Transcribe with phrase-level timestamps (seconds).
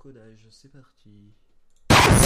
[0.00, 1.10] encodage, c'est parti.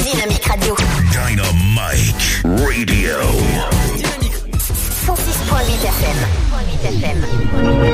[0.05, 0.77] Dynamique Radio.
[1.11, 3.19] Dynamite Radio.
[5.05, 6.19] 106.8 FM.
[6.53, 7.94] 106.8 FM.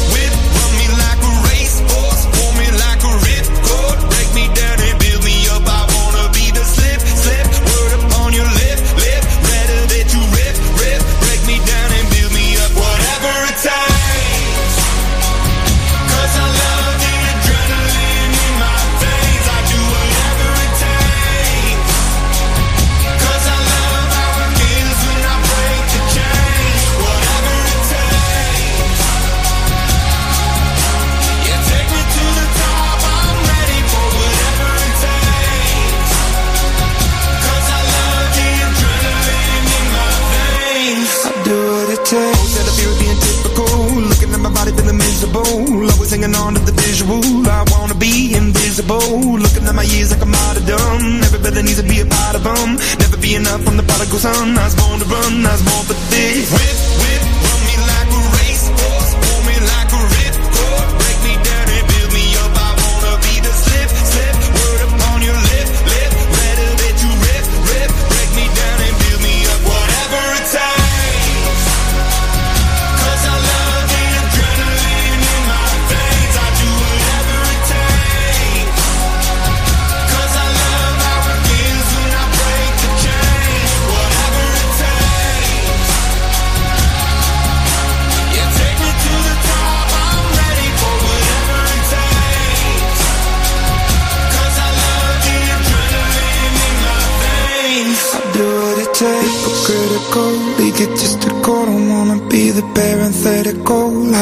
[46.21, 47.17] Hanging on to the visual.
[47.49, 49.01] I wanna be invisible.
[49.41, 51.17] Looking at my years like I'm out of dumb.
[51.25, 52.77] Everybody needs to be a part of them.
[53.01, 54.55] Never be enough from the prodigal son.
[54.55, 55.41] I was born to run.
[55.41, 56.45] I was born for this.
[56.53, 56.77] Whip,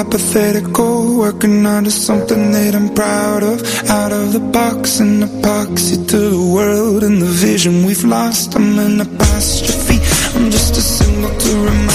[0.10, 1.18] hypothetical.
[1.18, 3.62] Working under something that I'm proud of.
[3.90, 8.56] Out of the box, an epoxy to the world and the vision we've lost.
[8.56, 10.00] I'm an apostrophe.
[10.36, 11.89] I'm just a symbol to remind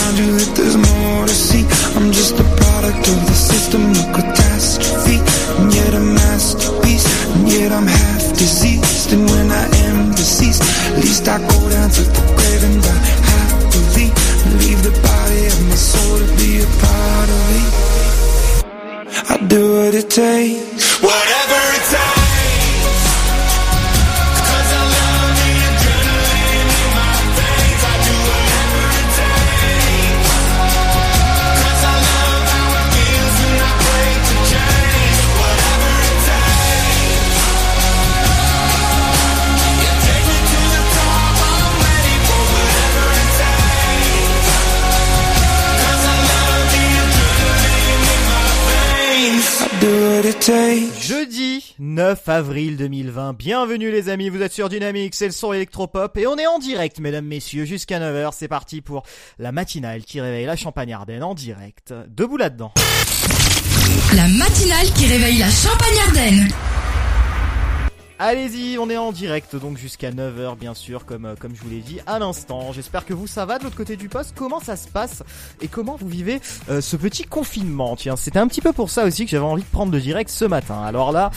[20.14, 20.73] take
[50.46, 56.18] Jeudi 9 avril 2020, bienvenue les amis, vous êtes sur Dynamique, c'est le son électropop
[56.18, 59.04] et on est en direct mesdames, messieurs, jusqu'à 9h, c'est parti pour
[59.38, 61.94] la matinale qui réveille la Champagne Ardenne en direct.
[62.08, 62.72] Debout là-dedans.
[64.14, 66.48] La matinale qui réveille la Champagne-Ardenne.
[68.20, 71.70] Allez-y, on est en direct donc jusqu'à 9h bien sûr comme euh, comme je vous
[71.70, 72.72] l'ai dit à l'instant.
[72.72, 74.34] J'espère que vous ça va de l'autre côté du poste.
[74.36, 75.24] Comment ça se passe
[75.60, 77.96] et comment vous vivez euh, ce petit confinement?
[77.96, 80.30] Tiens, c'était un petit peu pour ça aussi que j'avais envie de prendre le direct
[80.30, 80.80] ce matin.
[80.82, 81.32] Alors là,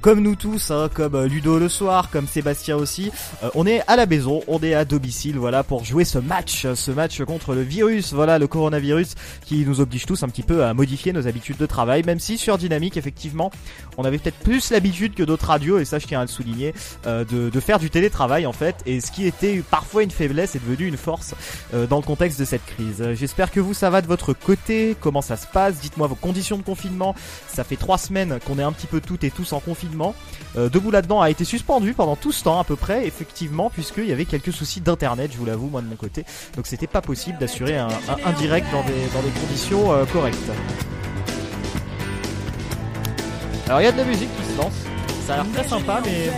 [0.00, 3.10] comme nous tous, hein, comme euh, Ludo le soir, comme Sébastien aussi,
[3.42, 6.66] euh, on est à la maison, on est à domicile, voilà, pour jouer ce match,
[6.74, 9.14] ce match contre le virus, voilà, le coronavirus
[9.44, 12.38] qui nous oblige tous un petit peu à modifier nos habitudes de travail, même si
[12.38, 13.50] sur Dynamique, effectivement,
[13.96, 16.74] on avait peut-être plus l'habitude que d'autres radios, et ça je tiens à le souligner,
[17.06, 20.54] euh, de, de faire du télétravail en fait, et ce qui était parfois une faiblesse
[20.54, 21.34] est devenu une force
[21.74, 23.00] euh, dans le contexte de cette crise.
[23.00, 26.14] Euh, J'espère que vous ça va de votre côté, comment ça se passe, dites-moi vos
[26.14, 27.14] conditions de confinement,
[27.48, 29.95] ça fait trois semaines qu'on est un petit peu toutes et tous en confinement.
[30.56, 34.06] Euh, Debout là-dedans a été suspendu pendant tout ce temps à peu près, effectivement, puisqu'il
[34.06, 36.24] y avait quelques soucis d'internet, je vous l'avoue, moi de mon côté.
[36.56, 37.88] Donc c'était pas possible d'assurer un,
[38.24, 40.50] un, direct dans des, dans des conditions euh, correctes.
[43.66, 44.74] Alors il y a de la musique qui se lance,
[45.26, 46.30] ça a l'air très sympa, mais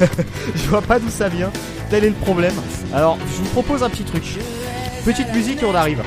[0.54, 1.52] je vois pas d'où ça vient.
[1.90, 2.54] Tel est le problème.
[2.94, 4.24] Alors je vous propose un petit truc.
[5.04, 6.02] Petite musique et on arrive.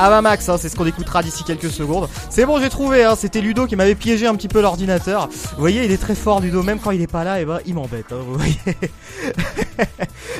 [0.00, 2.08] Ah bah Max, hein, c'est ce qu'on écoutera d'ici quelques secondes.
[2.30, 5.26] C'est bon, j'ai trouvé, hein, c'était Ludo qui m'avait piégé un petit peu l'ordinateur.
[5.26, 7.58] Vous voyez, il est très fort Ludo, même quand il est pas là, et ben
[7.66, 8.20] il m'embête, hein.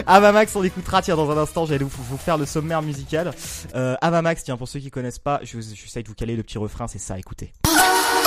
[0.07, 2.83] Avamax, ah bah on écoutera, tiens, dans un instant, j'allais vous, vous, faire le sommaire
[2.83, 3.33] musical.
[3.75, 6.37] Euh, ah bah Avamax, tiens, pour ceux qui connaissent pas, j'essaye je, de vous caler
[6.37, 7.53] le petit refrain, c'est ça, écoutez.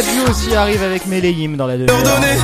[0.00, 1.92] Dadju aussi arrive avec Meleim dans la donner,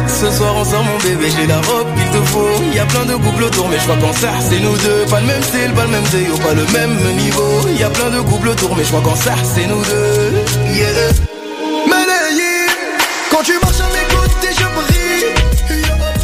[0.09, 2.63] ce soir sort mon bébé, j'ai la robe qu'il te faut.
[2.75, 5.07] Y a plein de couples autour, mais je crois qu'en ça, c'est nous deux.
[5.09, 7.67] Pas le même style, pas le même déo, pas le même niveau.
[7.79, 10.75] Y a plein de couples autour, mais je crois qu'en ça, c'est nous deux.
[10.75, 11.36] Yeah.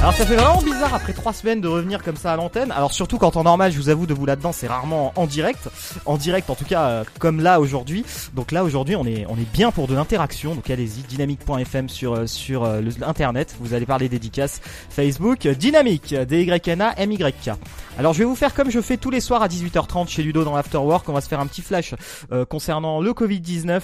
[0.02, 2.72] Alors ça fait vraiment bizarre après trois semaines de revenir comme ça à l'antenne.
[2.72, 5.68] Alors surtout quand en normal, je vous avoue de vous là-dedans, c'est rarement en direct.
[6.06, 8.04] En direct, en tout cas, euh, comme là aujourd'hui.
[8.34, 10.56] Donc là aujourd'hui, on est on est bien pour de l'interaction.
[10.56, 13.54] Donc allez-y, dynamique.fm sur euh, sur euh, le- l'internet.
[13.60, 14.60] Vous allez parler dédicaces
[14.90, 17.50] Facebook, euh, dynamique, D Y N A M Y K.
[17.96, 20.42] Alors je vais vous faire comme je fais tous les soirs à 18h30 chez Ludo
[20.42, 21.08] dans l'Afterwork.
[21.08, 21.94] On va se faire un petit flash
[22.32, 23.80] euh, concernant le Covid-19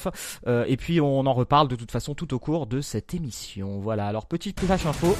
[0.48, 3.78] euh, et puis on en reparle de toute façon tout au cours de cette émission.
[3.80, 4.08] Voilà.
[4.08, 5.16] Alors petite flash info.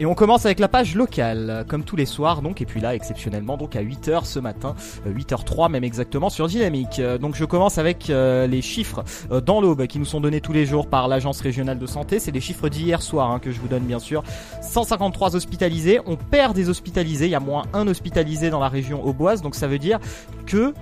[0.00, 2.94] Et on commence avec la page locale, comme tous les soirs donc, et puis là
[2.94, 4.74] exceptionnellement donc à 8h ce matin,
[5.06, 6.98] euh, 8h03 même exactement sur Dynamique.
[7.00, 10.40] Euh, Donc je commence avec euh, les chiffres euh, dans l'aube qui nous sont donnés
[10.40, 12.18] tous les jours par l'agence régionale de santé.
[12.18, 14.22] C'est les chiffres d'hier soir hein, que je vous donne bien sûr.
[14.62, 19.04] 153 hospitalisés, on perd des hospitalisés, il y a moins un hospitalisé dans la région
[19.04, 19.98] auboise, donc ça veut dire
[20.46, 20.72] que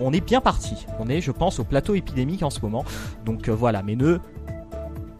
[0.00, 0.86] on est bien parti.
[0.98, 2.84] On est je pense au plateau épidémique en ce moment.
[3.24, 4.18] Donc euh, voilà, mais ne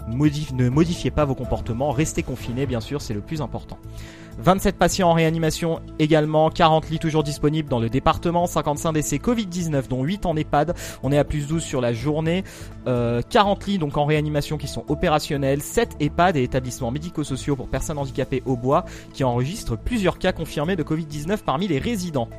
[0.08, 3.78] ne modifiez pas vos comportements, restez confinés bien sûr, c'est le plus important.
[4.40, 9.88] 27 patients en réanimation également, 40 lits toujours disponibles dans le département, 55 décès Covid-19
[9.88, 12.44] dont 8 en EHPAD, on est à plus 12 sur la journée,
[12.86, 17.68] Euh, 40 lits donc en réanimation qui sont opérationnels, 7 EHPAD et établissements médico-sociaux pour
[17.68, 22.30] personnes handicapées au bois qui enregistrent plusieurs cas confirmés de Covid-19 parmi les résidents.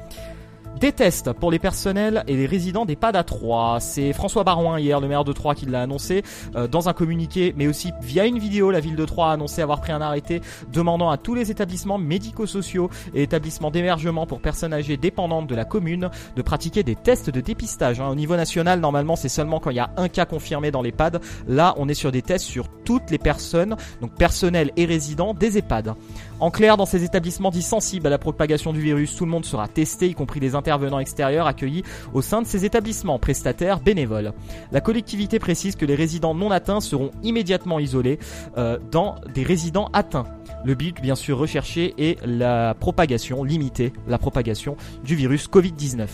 [0.77, 3.79] Des tests pour les personnels et les résidents d'EHPAD à 3.
[3.81, 6.23] C'est François Barouin hier, le maire de Troyes, qui l'a annoncé
[6.55, 8.71] euh, dans un communiqué, mais aussi via une vidéo.
[8.71, 10.39] La ville de Troyes a annoncé avoir pris un arrêté
[10.71, 15.65] demandant à tous les établissements médico-sociaux et établissements d'hébergement pour personnes âgées dépendantes de la
[15.65, 17.99] commune de pratiquer des tests de dépistage.
[17.99, 18.07] hein.
[18.07, 21.19] Au niveau national, normalement, c'est seulement quand il y a un cas confirmé dans l'EHPAD.
[21.49, 25.57] Là, on est sur des tests sur toutes les personnes, donc personnels et résidents des
[25.57, 25.95] EHPAD.
[26.39, 29.43] En clair, dans ces établissements dits sensibles à la propagation du virus, tout le monde
[29.43, 31.83] sera testé, y compris les intervenants extérieurs accueillis
[32.13, 34.31] au sein de ces établissements, prestataires, bénévoles.
[34.71, 38.19] La collectivité précise que les résidents non atteints seront immédiatement isolés
[38.57, 40.27] euh, dans des résidents atteints.
[40.63, 46.07] Le but, bien sûr, recherché est la propagation, limiter la propagation du virus Covid-19.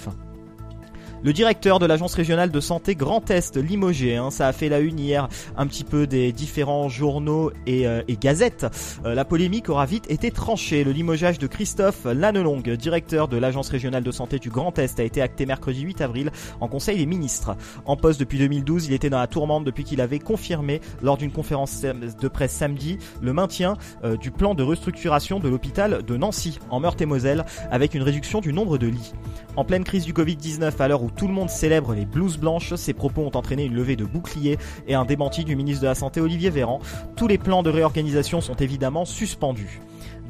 [1.25, 4.79] Le directeur de l'agence régionale de santé Grand Est, limogé, hein, ça a fait la
[4.79, 5.27] une hier
[5.57, 8.67] un petit peu des différents journaux et, euh, et gazettes.
[9.05, 10.83] Euh, la polémique aura vite été tranchée.
[10.83, 15.03] Le limogeage de Christophe Lannelongue, directeur de l'agence régionale de santé du Grand Est, a
[15.03, 17.57] été acté mercredi 8 avril en Conseil des ministres.
[17.85, 21.31] En poste depuis 2012, il était dans la tourmente depuis qu'il avait confirmé lors d'une
[21.31, 26.59] conférence de presse samedi le maintien euh, du plan de restructuration de l'hôpital de Nancy
[26.69, 29.13] en Meurthe-et-Moselle avec une réduction du nombre de lits.
[29.55, 32.75] En pleine crise du Covid-19, à l'heure où tout le monde célèbre les blouses blanches,
[32.75, 34.57] ces propos ont entraîné une levée de boucliers
[34.87, 36.79] et un démenti du ministre de la Santé Olivier Véran.
[37.15, 39.81] Tous les plans de réorganisation sont évidemment suspendus.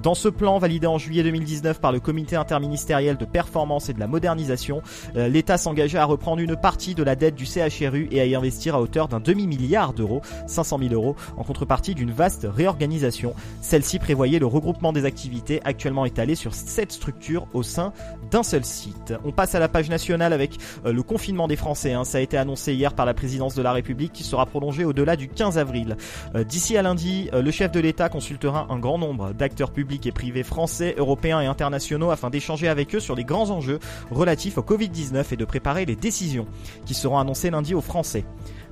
[0.06, 4.00] Dans ce plan, validé en juillet 2019 par le comité interministériel de performance et de
[4.00, 4.84] la modernisation,
[5.16, 8.36] euh, l'État s'engageait à reprendre une partie de la dette du CHRU et à y
[8.36, 13.34] investir à hauteur d'un demi-milliard d'euros, 500 000 euros, en contrepartie d'une vaste réorganisation.
[13.62, 17.92] Celle-ci prévoyait le regroupement des activités actuellement étalées sur sept structures au sein
[18.30, 19.16] d'un seul site.
[19.26, 21.94] On passe à la page nationale avec euh, le confinement des Français.
[21.94, 22.04] hein.
[22.04, 25.16] Ça a été annoncé hier par la présidence de la République qui sera prolongé au-delà
[25.16, 25.98] du 15 avril.
[26.36, 30.12] Euh, D'ici à lundi, le chef de l'État consultera un grand nombre d'acteurs publics et
[30.12, 33.80] privés français, européens et internationaux afin d'échanger avec eux sur les grands enjeux
[34.12, 36.48] relatifs au Covid-19 et de préparer les décisions
[36.86, 38.26] qui seront annoncées lundi aux Français.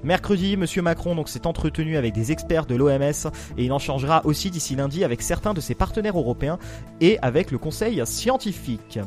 [0.03, 4.25] Mercredi, Monsieur Macron donc s'est entretenu avec des experts de l'OMS et il en changera
[4.25, 6.59] aussi d'ici lundi avec certains de ses partenaires européens
[6.99, 8.99] et avec le Conseil scientifique.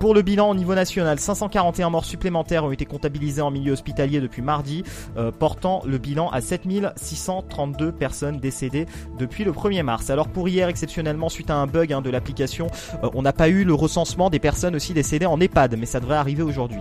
[0.00, 4.22] Pour le bilan au niveau national, 541 morts supplémentaires ont été comptabilisés en milieu hospitalier
[4.22, 4.82] depuis mardi,
[5.18, 8.86] euh, portant le bilan à 7632 personnes décédées
[9.18, 10.08] depuis le 1er mars.
[10.08, 12.68] Alors pour hier, exceptionnellement, suite à un bug hein, de l'application,
[13.04, 16.00] euh, on n'a pas eu le recensement des personnes aussi décédées en EHPAD, mais ça
[16.00, 16.80] devrait arriver aujourd'hui.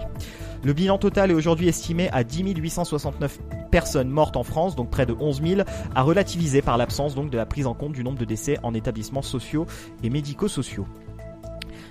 [0.64, 3.38] Le bilan total est aujourd'hui estimé à 10 869
[3.70, 5.62] personnes mortes en France, donc près de 11 000,
[5.94, 8.74] à relativiser par l'absence donc de la prise en compte du nombre de décès en
[8.74, 9.66] établissements sociaux
[10.04, 10.86] et médico-sociaux.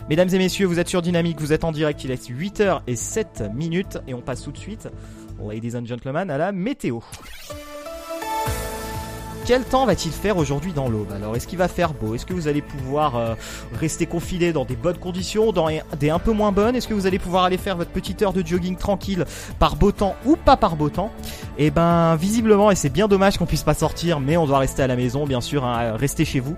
[0.08, 2.96] Mesdames et messieurs, vous êtes sur Dynamique, vous êtes en direct, il est 8h et
[2.96, 4.88] 7 minutes et on passe tout de suite,
[5.38, 7.00] ladies and gentlemen, à la météo.
[9.48, 11.10] Quel temps va-t-il faire aujourd'hui dans l'aube?
[11.10, 12.14] Alors, est-ce qu'il va faire beau?
[12.14, 13.34] Est-ce que vous allez pouvoir euh,
[13.80, 16.76] rester confiné dans des bonnes conditions, dans des un peu moins bonnes?
[16.76, 19.24] Est-ce que vous allez pouvoir aller faire votre petite heure de jogging tranquille
[19.58, 21.10] par beau temps ou pas par beau temps?
[21.56, 24.82] Eh ben, visiblement, et c'est bien dommage qu'on puisse pas sortir, mais on doit rester
[24.82, 26.54] à la maison, bien sûr, hein, rester chez vous.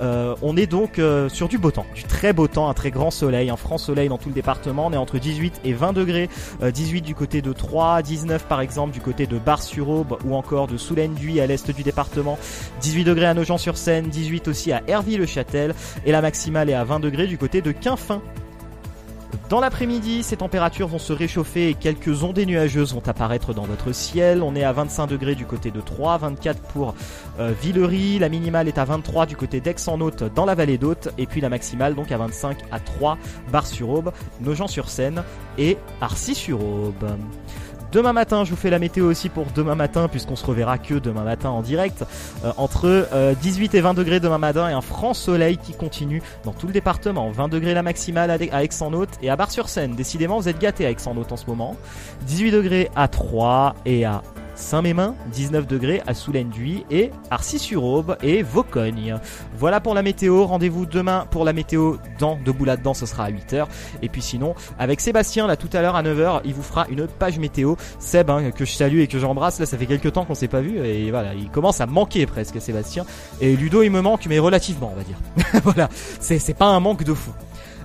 [0.00, 2.90] Euh, on est donc euh, sur du beau temps, du très beau temps, un très
[2.90, 4.86] grand soleil, un franc soleil dans tout le département.
[4.86, 6.28] On est entre 18 et 20 degrés,
[6.62, 10.66] Euh, 18 du côté de Troyes, 19 par exemple du côté de Bar-sur-Aube ou encore
[10.66, 12.38] de Soulaine-Duy à l'est du département,
[12.80, 17.26] 18 degrés à Nogent-sur-Seine, 18 aussi à Herville-le-Châtel et la maximale est à 20 degrés
[17.26, 18.20] du côté de Quinfin.
[19.48, 23.92] Dans l'après-midi, ces températures vont se réchauffer et quelques ondées nuageuses vont apparaître dans votre
[23.92, 24.42] ciel.
[24.42, 26.94] On est à 25 degrés du côté de Troyes, 24 pour
[27.38, 31.26] euh, Villery, la minimale est à 23 du côté d'Aix-en-Othe dans la vallée d'Authe et
[31.26, 33.18] puis la maximale donc à 25 à 3
[33.50, 35.22] Bar-sur-Aube, Nogent-sur-Seine
[35.58, 37.16] et Arcis-sur-Aube.
[37.92, 40.94] Demain matin, je vous fais la météo aussi pour demain matin, puisqu'on se reverra que
[40.94, 42.06] demain matin en direct.
[42.42, 46.22] Euh, entre euh, 18 et 20 degrés demain matin et un franc soleil qui continue
[46.42, 47.30] dans tout le département.
[47.30, 49.94] 20 degrés la maximale à Aix-en-Othe et à Bar-sur-Seine.
[49.94, 51.76] Décidément, vous êtes gâtés à Aix-en-Othe en ce moment.
[52.22, 54.22] 18 degrés à Troyes et à
[54.54, 59.16] Saint-Mémin, 19 degrés à Soulaine-Duy et Arcis-sur-Aube et Vaucogne.
[59.56, 60.44] Voilà pour la météo.
[60.44, 63.66] Rendez-vous demain pour la météo dans Debout là-dedans, ce sera à 8h.
[64.02, 67.06] Et puis sinon, avec Sébastien, là tout à l'heure à 9h, il vous fera une
[67.06, 67.74] page météo.
[67.98, 70.48] Seb, hein, que je salue et que j'embrasse, là ça fait quelques temps qu'on s'est
[70.48, 73.04] pas vu et voilà, il commence à manquer presque Sébastien.
[73.40, 75.16] Et Ludo il me manque, mais relativement on va dire.
[75.64, 75.88] voilà,
[76.20, 77.32] c'est c'est pas un manque de fou.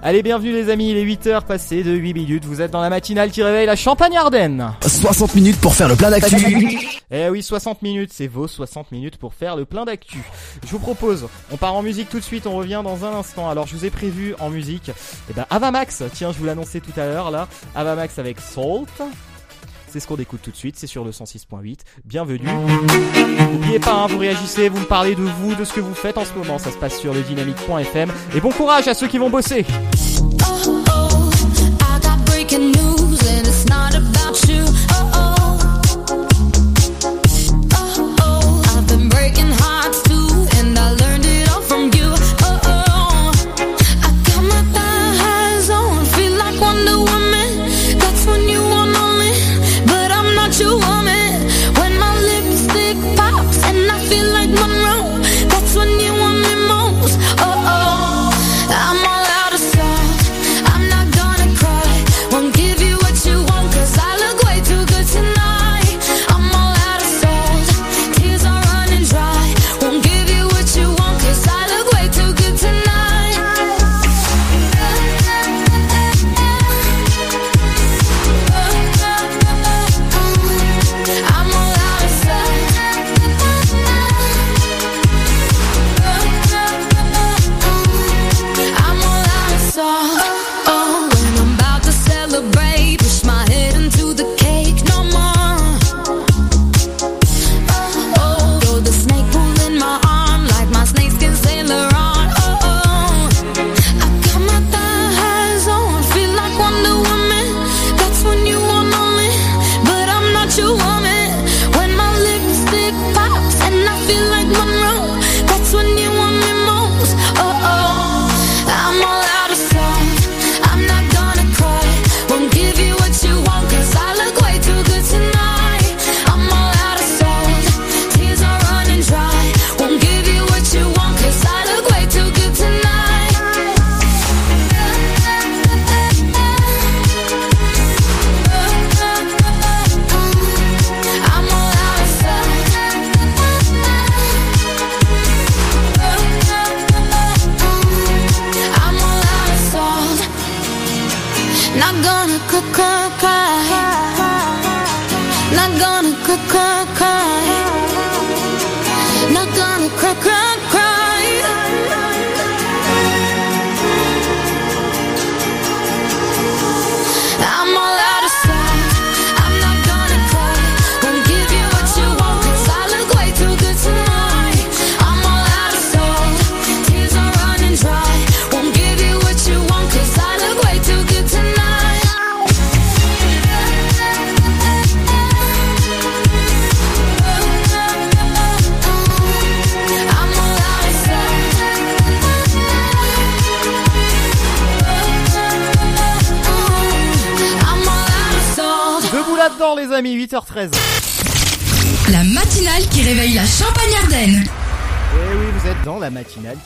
[0.04, 2.90] Allez, bienvenue les amis, il est 8h passé de 8 minutes, vous êtes dans la
[2.90, 4.74] matinale qui réveille la Champagne-Ardenne.
[4.86, 6.36] 60 minutes pour faire le plein d'actu.
[7.10, 10.20] Eh oui, 60 minutes, c'est vos 60 minutes pour faire le plein d'actu.
[10.64, 13.50] Je vous propose, on part en musique tout de suite, on revient dans un instant.
[13.50, 14.92] Alors je vous ai prévu en musique,
[15.30, 19.02] eh ben Avamax, tiens, je vous l'annonçais tout à l'heure là, Avamax avec Salt.
[19.90, 21.80] C'est ce qu'on écoute tout de suite, c'est sur le 106.8.
[22.04, 22.48] Bienvenue.
[23.54, 26.18] N'oubliez pas, hein, vous réagissez, vous me parlez de vous, de ce que vous faites
[26.18, 26.58] en ce moment.
[26.58, 28.12] Ça se passe sur le dynamique.fm.
[28.36, 29.66] Et bon courage à ceux qui vont bosser.
[30.20, 30.30] Oh,
[30.68, 30.77] oh,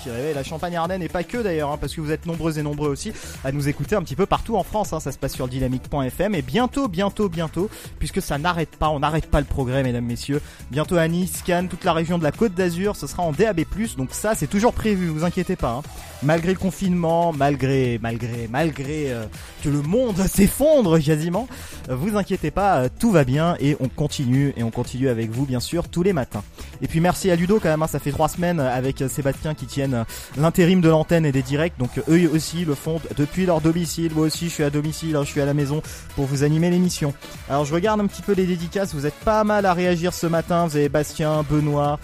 [0.05, 2.89] la Champagne Ardenne et pas que d'ailleurs, hein, parce que vous êtes nombreux et nombreux
[2.89, 4.93] aussi à nous écouter un petit peu partout en France.
[4.93, 4.99] hein.
[4.99, 9.27] ça se passe sur dynamique.fm et bientôt, bientôt, bientôt, puisque ça n'arrête pas, on n'arrête
[9.27, 10.41] pas le progrès, mesdames, messieurs.
[10.71, 13.61] Bientôt à Nice, Cannes, toute la région de la Côte d'Azur, ce sera en DAB+.
[13.97, 15.71] Donc ça, c'est toujours prévu, vous inquiétez pas.
[15.79, 15.83] hein.
[16.23, 19.25] Malgré le confinement, malgré, malgré, malgré euh,
[19.63, 21.47] que le monde s'effondre quasiment,
[21.89, 25.31] euh, vous inquiétez pas, euh, tout va bien et on continue et on continue avec
[25.31, 26.43] vous bien sûr tous les matins.
[26.81, 29.53] Et puis merci à Ludo quand même, hein, ça fait trois semaines avec euh, Sébastien
[29.53, 30.05] qui tiennent
[30.37, 34.13] l'intérim de l'antenne et des directs, donc eux aussi le font depuis leur domicile.
[34.13, 35.81] Moi aussi je suis à domicile, hein, je suis à la maison
[36.15, 37.13] pour vous animer l'émission.
[37.49, 40.27] Alors je regarde un petit peu les dédicaces, vous êtes pas mal à réagir ce
[40.27, 41.99] matin, vous avez Bastien, Benoît,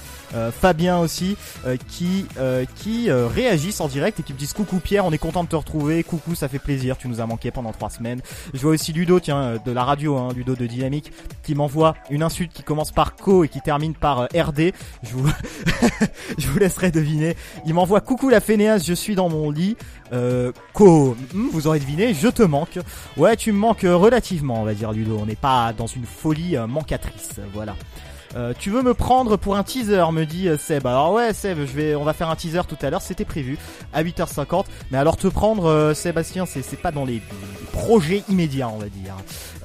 [0.59, 1.37] Fabien aussi
[1.87, 2.25] qui
[2.75, 5.55] qui réagissent en direct et qui me disent coucou Pierre, on est content de te
[5.55, 8.21] retrouver, coucou ça fait plaisir, tu nous as manqué pendant trois semaines.
[8.53, 11.11] Je vois aussi Ludo, tiens, euh, de la radio, hein, Ludo de Dynamique,
[11.43, 14.73] qui m'envoie une insulte qui commence par Co et qui termine par euh, RD.
[15.03, 15.29] Je vous
[16.37, 17.35] je vous laisserai deviner.
[17.65, 19.75] Il m'envoie coucou la fainéance, je suis dans mon lit.
[20.13, 22.79] Euh, Co, hmm, vous aurez deviné, je te manque.
[23.17, 25.17] Ouais, tu me manques euh, relativement, on va dire Ludo.
[25.21, 27.75] On n'est pas dans une folie mancatrice, voilà.
[28.37, 30.85] Euh, tu veux me prendre pour un teaser, me dit euh, Seb.
[30.85, 33.57] Alors ouais Seb, je vais, on va faire un teaser tout à l'heure, c'était prévu
[33.93, 34.65] à 8h50.
[34.91, 37.21] Mais alors te prendre, euh, Sébastien, c'est c'est pas dans les,
[37.77, 39.15] projets immédiats, on va dire.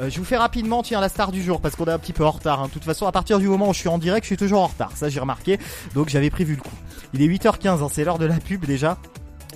[0.00, 2.12] Euh, je vous fais rapidement, tiens, la star du jour, parce qu'on est un petit
[2.12, 2.60] peu en retard.
[2.60, 2.66] hein.
[2.66, 4.60] De toute façon, à partir du moment où je suis en direct, je suis toujours
[4.62, 4.92] en retard.
[4.94, 5.58] Ça, j'ai remarqué.
[5.94, 6.76] Donc j'avais prévu le coup.
[7.14, 8.98] Il est 8h15, hein, c'est l'heure de la pub déjà.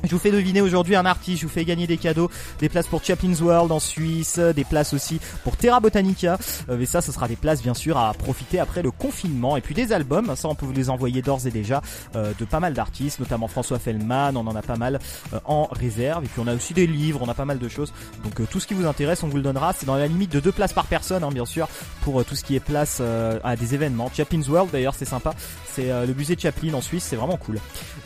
[0.06, 2.30] Je vous fais deviner aujourd'hui un artiste, je vous fais gagner des cadeaux,
[2.60, 6.38] des places pour Chaplin's World en Suisse, des places aussi pour Terra Botanica.
[6.68, 9.56] Euh, mais ça, ce sera des places bien sûr à profiter après le confinement.
[9.56, 11.82] Et puis des albums, ça on peut vous les envoyer d'ores et déjà
[12.14, 15.00] euh, de pas mal d'artistes, notamment François Fellman, on en a pas mal
[15.32, 16.24] euh, en réserve.
[16.24, 17.92] Et puis on a aussi des livres, on a pas mal de choses.
[18.22, 19.72] Donc euh, tout ce qui vous intéresse, on vous le donnera.
[19.72, 21.68] C'est dans la limite de deux places par personne, hein, bien sûr,
[22.02, 24.10] pour euh, tout ce qui est place euh, à des événements.
[24.14, 25.34] Chaplin's World d'ailleurs, c'est sympa.
[25.72, 27.58] C'est euh, le musée de Chaplin en Suisse, c'est vraiment cool.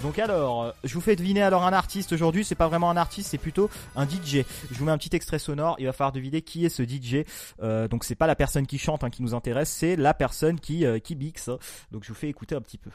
[0.03, 2.45] Donc alors, euh, je vous fais deviner alors un artiste aujourd'hui.
[2.45, 4.45] C'est pas vraiment un artiste, c'est plutôt un DJ.
[4.71, 5.77] Je vous mets un petit extrait sonore.
[5.79, 7.25] Il va falloir deviner qui est ce DJ.
[7.63, 10.61] Euh, donc c'est pas la personne qui chante hein, qui nous intéresse, c'est la personne
[10.61, 11.51] qui euh, qui bixe.
[11.91, 12.91] Donc je vous fais écouter un petit peu.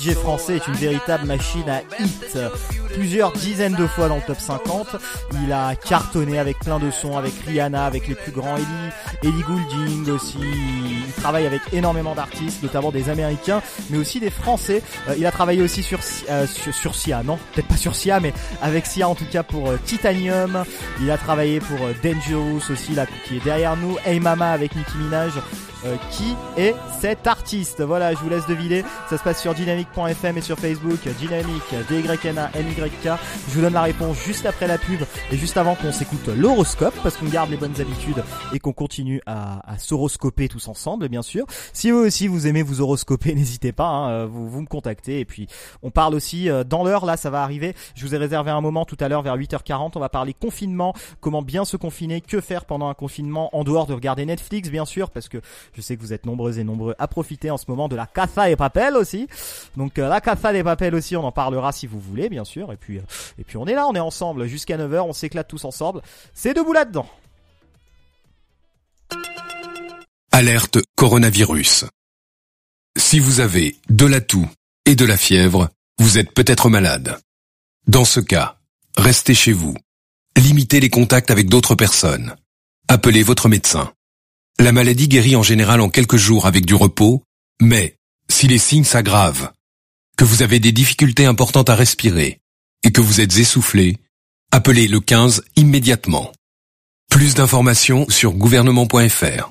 [0.00, 2.38] DJ français est une véritable machine à hit.
[2.94, 4.96] Plusieurs dizaines de fois dans le top 50.
[5.44, 8.64] Il a cartonné avec plein de sons, avec Rihanna, avec les plus grands Ellie,
[9.22, 10.38] Ellie Goulding aussi.
[10.38, 14.82] Il travaille avec énormément d'artistes, notamment des Américains, mais aussi des Français.
[15.08, 15.98] Euh, il a travaillé aussi sur,
[16.30, 18.32] euh, sur, sur Sia, non, peut-être pas sur Sia, mais
[18.62, 20.64] avec Sia en tout cas pour euh, Titanium.
[21.02, 23.98] Il a travaillé pour Dangerous aussi, là, qui est derrière nous.
[24.04, 25.32] Hey Mama avec Nicki Minaj.
[25.86, 28.84] Euh, qui est cet artiste Voilà, je vous laisse deviner.
[29.08, 31.00] Ça se passe sur dynamique.fm et sur Facebook.
[31.18, 33.08] Dynamique, D-Y-N-A-M-Y-K.
[33.48, 35.00] Je vous donne la réponse juste après la pub
[35.32, 39.22] et juste avant qu'on s'écoute l'horoscope parce qu'on garde les bonnes habitudes et qu'on continue
[39.24, 41.46] à, à s'horoscoper tous ensemble, bien sûr.
[41.72, 45.20] Si vous aussi vous aimez vous horoscoper, n'hésitez pas, hein, euh, vous, vous me contactez.
[45.20, 45.46] Et puis,
[45.82, 47.74] on parle aussi euh, dans l'heure, là, ça va arriver.
[47.94, 49.92] Je vous ai réservé un moment tout à l'heure vers 8h40.
[49.94, 53.86] On va parler confinement, comment bien se confiner, que faire pendant un confinement en dehors
[53.86, 55.38] de regarder Netflix, bien sûr, parce que
[55.74, 58.06] je sais que vous êtes nombreux et nombreux à profiter en ce moment de la
[58.06, 59.28] Casa et Papel aussi.
[59.76, 62.72] Donc euh, la Casa des Papel aussi, on en parlera si vous voulez, bien sûr.
[62.72, 63.02] Et puis, euh,
[63.38, 66.02] et puis on est là, on est ensemble jusqu'à 9h, on s'éclate tous ensemble.
[66.34, 67.06] C'est debout là-dedans.
[70.32, 71.86] Alerte coronavirus.
[72.96, 74.48] Si vous avez de la toux
[74.86, 77.18] et de la fièvre, vous êtes peut-être malade.
[77.86, 78.56] Dans ce cas,
[78.96, 79.74] restez chez vous.
[80.36, 82.34] Limitez les contacts avec d'autres personnes.
[82.88, 83.92] Appelez votre médecin.
[84.60, 87.22] La maladie guérit en général en quelques jours avec du repos,
[87.62, 87.96] mais
[88.28, 89.52] si les signes s'aggravent,
[90.18, 92.40] que vous avez des difficultés importantes à respirer
[92.82, 93.96] et que vous êtes essoufflé,
[94.52, 96.30] appelez le 15 immédiatement.
[97.10, 99.50] Plus d'informations sur gouvernement.fr.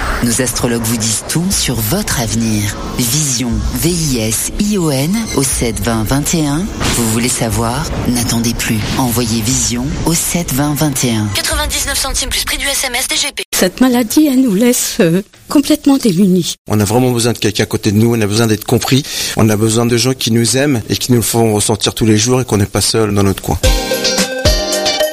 [0.23, 2.75] Nos astrologues vous disent tout sur votre avenir.
[2.99, 6.57] Vision, V-I-S-I-O-N au 7 20 21.
[6.95, 7.89] Vous voulez savoir?
[8.07, 8.77] N'attendez plus.
[8.99, 11.27] Envoyez Vision au 7 20 21.
[11.33, 13.41] 99 centimes plus prix du SMS DGP.
[13.51, 16.53] Cette maladie, elle nous laisse euh, complètement démunis.
[16.69, 19.03] On a vraiment besoin de quelqu'un à côté de nous, on a besoin d'être compris,
[19.37, 22.05] on a besoin de gens qui nous aiment et qui nous le font ressentir tous
[22.05, 23.57] les jours et qu'on n'est pas seul dans notre coin.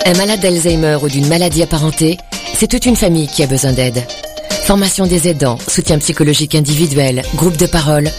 [0.05, 2.19] Un malade d'Alzheimer ou d'une maladie apparentée,
[2.55, 4.05] c'est toute une famille qui a besoin d'aide.
[4.65, 8.11] Formation des aidants, soutien psychologique individuel, groupe de parole.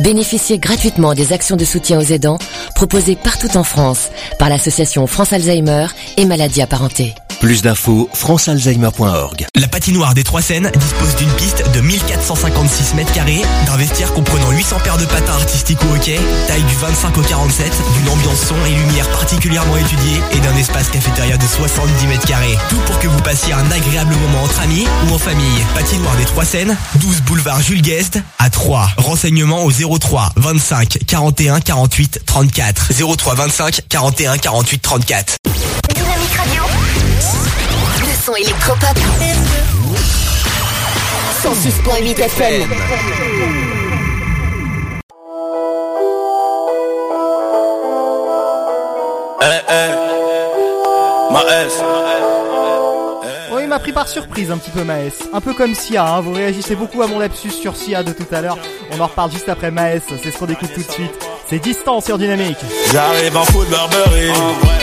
[0.00, 2.38] Bénéficiez gratuitement des actions de soutien aux aidants
[2.74, 7.14] proposées partout en France par l'association France Alzheimer et maladies apparentées.
[7.42, 9.46] Plus d'infos, francealzheimer.org.
[9.56, 14.52] La patinoire des Trois Seines dispose d'une piste de 1456 mètres carrés, d'un vestiaire comprenant
[14.52, 18.54] 800 paires de patins artistiques ou hockey, taille du 25 au 47, d'une ambiance son
[18.64, 22.56] et lumière particulièrement étudiée et d'un espace cafétéria de 70 mètres carrés.
[22.70, 25.64] Tout pour que vous passiez un agréable moment entre amis ou en famille.
[25.74, 28.88] Patinoire des Trois Seines, 12 boulevard Jules Guest à 3.
[28.98, 32.92] Renseignements au 03 25 41 48 34.
[33.16, 35.36] 03 25 41 48 34.
[35.94, 36.62] Dynamique Radio.
[38.00, 38.98] Le son électropop.
[41.42, 42.70] 106.8 FM.
[49.40, 49.90] Eh, eh.
[51.32, 51.82] Maes.
[51.82, 52.11] Oui, il
[53.72, 55.30] m'a pris par surprise un petit peu Maes.
[55.32, 56.20] Un peu comme Sia, hein.
[56.20, 58.58] vous réagissez beaucoup à mon lapsus sur Sia de tout à l'heure.
[58.90, 61.26] On en reparle juste après Maes, c'est ce qu'on écoute tout de suite.
[61.48, 62.58] C'est distant sur Dynamique.
[62.92, 64.28] J'arrive en foot Burberry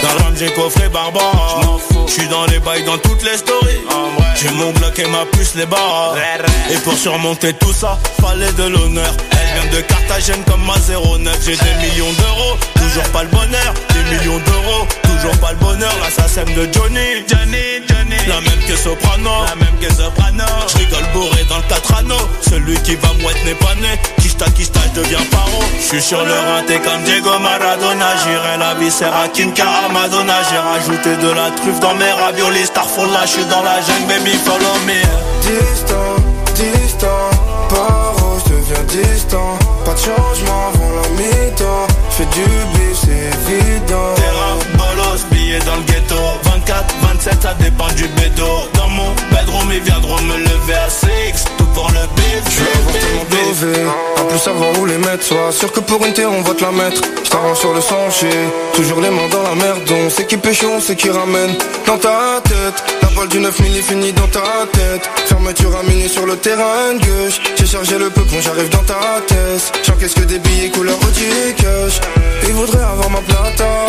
[0.02, 1.60] Dans le rame j'ai coffré Barbara
[2.08, 3.82] J'suis dans les bails dans toutes les stories.
[4.36, 6.16] J'ai mon bloc et ma puce les barres.
[6.72, 9.14] Et pour surmonter tout ça Fallait de l'honneur.
[9.32, 12.58] Elle vient de Carthagène comme ma 09 J'ai des millions d'euros.
[12.74, 13.74] Toujours pas le bonheur.
[13.94, 14.88] Des millions d'euros
[15.20, 17.26] Toujours pas le bonheur L'assassin de Johnny.
[17.28, 18.16] Johnny Johnny.
[18.28, 19.44] La même que Soprano.
[19.46, 20.46] La même que Soprano.
[20.70, 24.00] J'rigole bourré dans le 4 anneaux Celui qui va mouette n'est pas né.
[24.22, 25.62] Kista Kista j'deviens paro.
[25.82, 28.16] J'suis sur le rein t'es comme Diego Maradona.
[28.24, 30.36] J'irai la viscère à Kinka à Madonna.
[30.50, 32.68] J'ai rajouté de la truffe dans mes raviolis.
[32.68, 35.02] Starfall là j'suis dans la jungle baby follow me.
[35.42, 36.16] Distant,
[36.56, 37.30] distant,
[37.70, 39.58] paro, je deviens distant.
[39.84, 41.88] Pas de changement avant la mi-temps.
[42.12, 44.16] Fais du bif, c'est évident
[45.50, 46.16] Dans le ghetto.
[46.44, 48.46] 24, 27, ça dépend du bédo.
[48.76, 51.10] Dans mon bedroom, ils viendront me lever à 6
[51.58, 55.24] Tout pour le bif, Je veux avoir tellement dové En plus savoir où les mettre
[55.24, 57.02] Sois sûr que pour une terre on va te la mettre.
[57.24, 58.30] Je t'arrange sur le sentier.
[58.76, 59.90] Toujours les mains dans la merde.
[59.92, 61.56] On sait qui pêche, on sait qui ramène.
[61.88, 65.10] Dans ta tête La balle du 9000 est finie dans ta tête.
[65.26, 67.42] Fermeture à minuit sur le terrain de gauche.
[67.58, 69.74] J'ai chargé le peu quand j'arrive dans ta tête.
[69.84, 72.00] J'encaisse que des billets couleur Audi cash?
[72.50, 73.86] Ils voudraient avoir ma plata.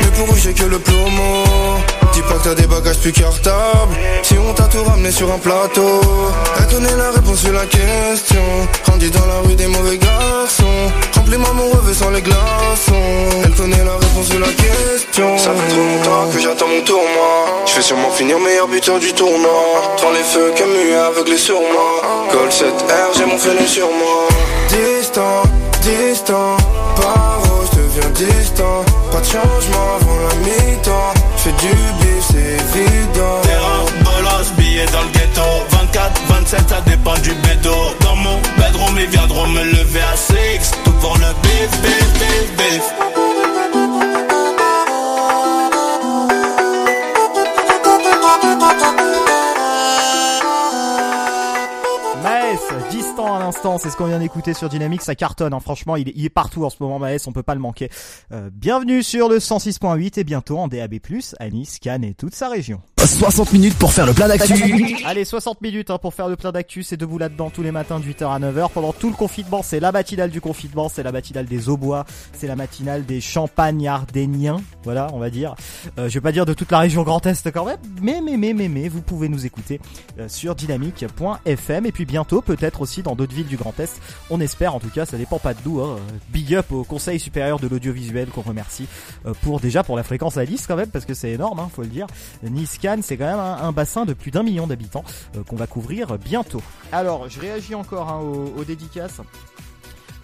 [0.00, 1.44] Mais pour eux j'ai que le plomo.
[2.12, 3.94] Dis pas que t'as des bagages plus cartables.
[4.24, 6.00] Si on t'a tout ramené sur un plateau
[6.58, 8.42] Elle connaît la réponse sur la question.
[8.84, 10.90] Grandi dans la rue des mauvais garçons.
[11.14, 13.44] Remplis-moi mon revêt sans les glaçons.
[13.44, 15.38] Elle connaît la réponse sur la question.
[15.38, 17.62] Ça fait trop longtemps que j'attends mon tour moi.
[17.64, 19.60] Je vais sûrement finir meilleur buteur du tournoi.
[19.98, 22.02] Prends les feux Camus aveuglé sur moi.
[22.32, 24.26] Col 7R j'ai mon fêlé sur moi.
[24.68, 25.42] Distant,
[25.82, 26.56] distant
[26.96, 27.47] Paro,
[28.14, 28.84] distant.
[29.10, 31.14] Pas de changement avant la mi-temps.
[31.36, 33.40] Fais du bif, c'est évident.
[33.42, 35.42] Terrain, bolos, billets dans le ghetto.
[35.70, 37.76] 24, 27, ça dépend du bédo.
[38.00, 42.56] Dans mon bedroom, ils viendront me lever à 6 Tout pour le bif, bif, bif,
[42.56, 42.82] bif
[52.48, 55.60] Maes, distant à l'instant, c'est ce qu'on vient d'écouter sur Dynamique, ça cartonne, hein.
[55.60, 57.90] franchement, il est, il est partout en ce moment, Maes, on peut pas le manquer.
[58.32, 60.94] Euh, bienvenue sur le 106.8 et bientôt en DAB+,
[61.38, 62.80] à Nice, Cannes et toute sa région.
[62.98, 64.54] 60 minutes pour faire le plein d'actu.
[65.04, 68.00] Allez, 60 minutes hein, pour faire le plein d'actu, c'est debout là-dedans tous les matins
[68.00, 68.70] de 8h à 9h.
[68.72, 72.46] Pendant tout le confinement, c'est la matinale du confinement, c'est la matinale des Aubois, c'est
[72.46, 75.54] la matinale des champagnes ardéniens, voilà, on va dire.
[75.98, 78.36] Euh, je vais pas dire de toute la région Grand Est quand même, mais mais
[78.36, 79.80] mais mais mais vous pouvez nous écouter
[80.18, 84.00] euh, sur dynamique.fm et puis bientôt peut-être aussi dans d'autres villes du Grand Est.
[84.30, 85.80] On espère en tout cas, ça dépend pas de nous.
[85.80, 85.96] Hein.
[86.30, 88.86] Big up au Conseil supérieur de l'audiovisuel qu'on remercie
[89.26, 91.70] euh, pour déjà pour la fréquence à Nice quand même parce que c'est énorme, hein,
[91.74, 92.06] faut le dire.
[92.42, 95.04] Nice Cannes, c'est quand même un, bassin de plus d'un million d'habitants
[95.36, 96.62] euh, qu'on va couvrir bientôt.
[96.92, 99.20] Alors, je réagis encore hein, aux dédicaces.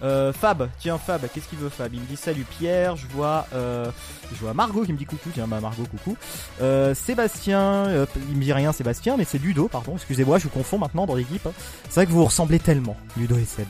[0.05, 1.93] Euh, Fab, tiens Fab, qu'est-ce qu'il veut Fab?
[1.95, 3.90] Il me dit salut Pierre, je vois, euh,
[4.31, 6.17] je vois Margot qui me dit coucou, tiens bah Margot coucou.
[6.61, 10.51] Euh, Sébastien, euh, il me dit rien Sébastien, mais c'est Ludo, pardon, excusez-moi, je vous
[10.51, 11.47] confonds maintenant dans l'équipe.
[11.47, 11.53] hein.
[11.85, 13.69] C'est vrai que vous ressemblez tellement, Ludo et Seb.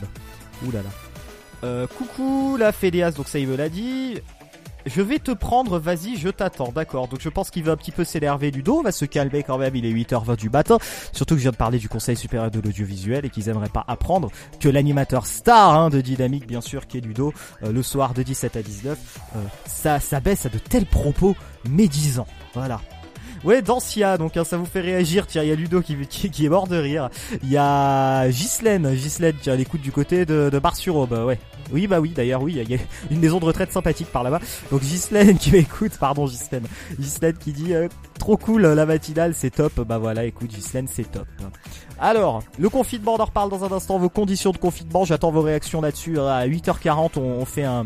[0.65, 1.87] Ouh là là.
[1.97, 4.19] Coucou la Fédéas, donc ça il me l'a dit.
[4.85, 7.07] Je vais te prendre, vas-y, je t'attends, d'accord.
[7.07, 9.57] Donc je pense qu'il va un petit peu s'énerver Ludo, on va se calmer quand
[9.57, 10.77] même, il est 8h20 du matin.
[11.11, 13.83] Surtout que je viens de parler du Conseil supérieur de l'audiovisuel et qu'ils aimeraient pas
[13.87, 18.13] apprendre que l'animateur star hein, de Dynamique, bien sûr, qui est Ludo, euh, le soir
[18.13, 18.97] de 17 à 19,
[19.35, 21.35] euh, ça, ça baisse à de tels propos
[21.69, 22.27] médisants.
[22.53, 22.79] Voilà.
[23.45, 25.27] Ouais, Dancia, donc hein, ça vous fait réagir.
[25.27, 27.11] Tiens, il y a Ludo qui, qui, qui est mort de rire.
[27.43, 31.37] Il y a Ghislaine, Ghislaine, tiens, elle écoute du côté de, de Bar-sur-Aube, ouais.
[31.71, 32.77] Oui, bah oui, d'ailleurs, oui, il y a
[33.11, 34.39] une maison de retraite sympathique par là-bas.
[34.71, 36.65] Donc Ghislaine qui m'écoute, pardon Ghislaine.
[36.99, 39.79] Ghislaine qui dit, euh, trop cool, la matinale, c'est top.
[39.81, 41.27] Bah voilà, écoute, Ghislaine, c'est top.
[41.99, 45.41] Alors, le confinement, on en reparle dans un instant, vos conditions de confinement, j'attends vos
[45.41, 46.19] réactions là-dessus.
[46.19, 47.85] À 8h40, on, on fait un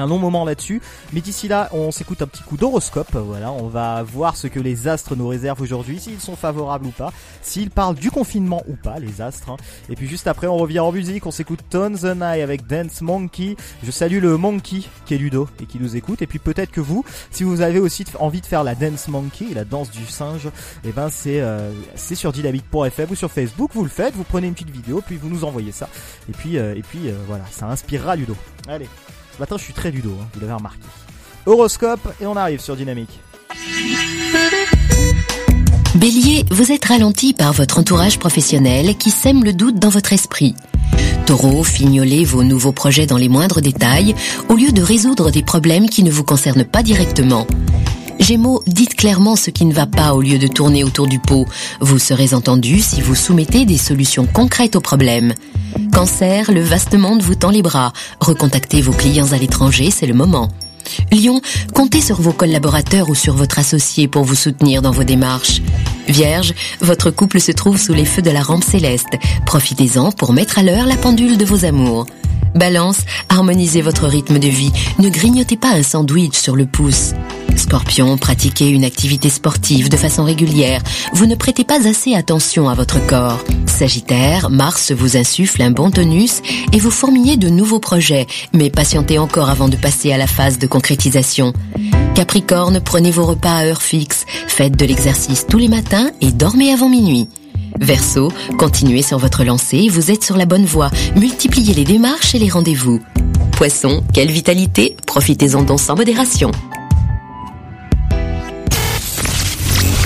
[0.00, 0.80] un long moment là-dessus.
[1.12, 3.14] Mais d'ici là, on s'écoute un petit coup d'horoscope.
[3.14, 6.90] Voilà, on va voir ce que les astres nous réservent aujourd'hui, s'ils sont favorables ou
[6.90, 9.50] pas, s'ils parlent du confinement ou pas, les astres.
[9.50, 9.56] hein.
[9.88, 13.00] Et puis juste après, on revient en musique, on s'écoute Tones and I avec Dance
[13.00, 13.56] Monkey.
[13.82, 16.22] Je salue le Monkey qui est Ludo et qui nous écoute.
[16.22, 19.46] Et puis peut-être que vous, si vous avez aussi envie de faire la Dance Monkey,
[19.54, 20.48] la danse du singe,
[20.84, 23.70] et ben c'est euh, c'est sur dynamique.fm ou sur Facebook.
[23.74, 25.88] Vous le faites, vous prenez une petite vidéo, puis vous nous envoyez ça.
[26.28, 28.36] Et puis euh, et puis euh, voilà, ça inspirera Ludo.
[28.68, 28.88] Allez.
[29.38, 30.80] Ce matin, je suis très Ludo, hein, vous l'avez remarqué.
[31.46, 33.20] Horoscope, et on arrive sur Dynamique.
[35.94, 40.56] Bélier, vous êtes ralenti par votre entourage professionnel qui sème le doute dans votre esprit.
[41.24, 44.16] Taureau, fignolez vos nouveaux projets dans les moindres détails
[44.48, 47.46] au lieu de résoudre des problèmes qui ne vous concernent pas directement.
[48.18, 51.46] Gémeaux, dites clairement ce qui ne va pas au lieu de tourner autour du pot.
[51.80, 55.34] Vous serez entendu si vous soumettez des solutions concrètes aux problèmes.
[55.92, 57.92] Cancer, le vaste monde vous tend les bras.
[58.20, 60.48] Recontactez vos clients à l'étranger, c'est le moment.
[61.12, 61.40] Lion,
[61.74, 65.62] comptez sur vos collaborateurs ou sur votre associé pour vous soutenir dans vos démarches.
[66.08, 69.16] Vierge, votre couple se trouve sous les feux de la rampe céleste.
[69.46, 72.06] Profitez-en pour mettre à l'heure la pendule de vos amours.
[72.54, 74.72] Balance, harmonisez votre rythme de vie.
[74.98, 77.12] Ne grignotez pas un sandwich sur le pouce.
[77.58, 80.82] Scorpion, pratiquez une activité sportive de façon régulière.
[81.12, 83.44] Vous ne prêtez pas assez attention à votre corps.
[83.66, 86.40] Sagittaire, Mars vous insuffle un bon tonus
[86.72, 90.58] et vous fourmillez de nouveaux projets, mais patientez encore avant de passer à la phase
[90.58, 91.52] de concrétisation.
[92.14, 96.72] Capricorne, prenez vos repas à heure fixe, faites de l'exercice tous les matins et dormez
[96.72, 97.28] avant minuit.
[97.80, 102.38] Verseau, continuez sur votre lancée, vous êtes sur la bonne voie, multipliez les démarches et
[102.38, 103.00] les rendez-vous.
[103.52, 106.50] Poisson, quelle vitalité, profitez-en donc sans modération.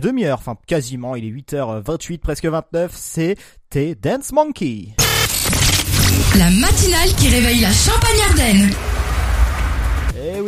[0.00, 3.36] demi-heure, enfin quasiment, il est 8h28, presque 29, c'est
[3.70, 4.94] T Dance Monkey.
[6.36, 8.70] La matinale qui réveille la Champagne-Ardenne.
[8.70, 8.97] Et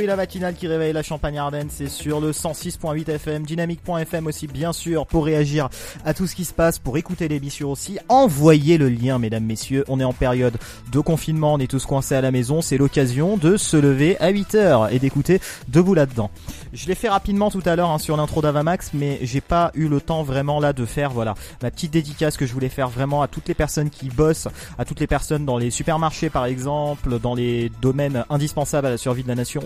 [0.06, 4.72] la matinale qui réveille la Champagne Ardenne, c'est sur le 106.8 FM, dynamique.fm aussi, bien
[4.72, 5.68] sûr, pour réagir
[6.04, 7.98] à tout ce qui se passe, pour écouter l'émission aussi.
[8.08, 9.84] Envoyez le lien, mesdames, messieurs.
[9.88, 10.56] On est en période
[10.92, 12.62] de confinement, on est tous coincés à la maison.
[12.62, 16.30] C'est l'occasion de se lever à 8 heures et d'écouter debout là-dedans.
[16.72, 19.88] Je l'ai fait rapidement tout à l'heure hein, sur l'intro d'Avamax, mais j'ai pas eu
[19.88, 23.22] le temps vraiment là de faire, voilà, ma petite dédicace que je voulais faire vraiment
[23.22, 27.18] à toutes les personnes qui bossent, à toutes les personnes dans les supermarchés par exemple,
[27.18, 29.62] dans les domaines indispensables à la survie de la nation,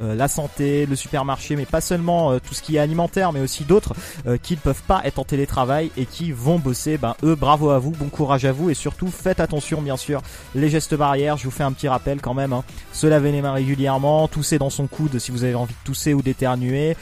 [0.00, 3.40] euh, la santé, le supermarché, mais pas seulement euh, tout ce qui est alimentaire, mais
[3.40, 3.94] aussi d'autres
[4.26, 6.98] euh, qui ne peuvent pas être en télétravail et qui vont bosser.
[6.98, 10.22] Ben eux, bravo à vous, bon courage à vous et surtout faites attention bien sûr
[10.54, 11.36] les gestes barrières.
[11.36, 12.52] Je vous fais un petit rappel quand même.
[12.52, 12.64] Hein.
[12.92, 16.14] Se laver les mains régulièrement, tousser dans son coude si vous avez envie de tousser
[16.14, 16.96] ou d'éternuer.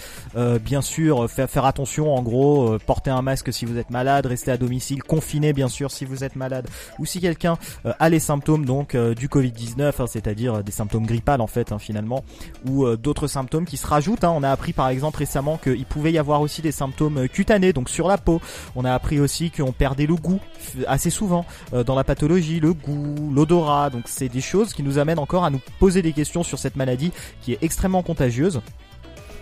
[0.60, 4.58] Bien sûr, faire, attention en gros, porter un masque si vous êtes malade, rester à
[4.58, 8.94] domicile, confiner bien sûr si vous êtes malade ou si quelqu'un a les symptômes donc
[8.96, 12.24] du Covid-19, hein, c'est-à-dire des symptômes grippales en fait hein, finalement,
[12.66, 14.24] ou euh, d'autres symptômes qui se rajoutent.
[14.24, 14.32] hein.
[14.34, 17.72] On a appris par exemple récemment qu'il pouvait y avoir aussi des symptômes euh, cutanés,
[17.72, 18.40] donc sur la peau.
[18.74, 20.40] On a appris aussi qu'on perdait le goût
[20.86, 23.90] assez souvent euh, dans la pathologie, le goût, l'odorat.
[23.90, 26.76] Donc c'est des choses qui nous amènent encore à nous poser des questions sur cette
[26.76, 28.60] maladie qui est extrêmement contagieuse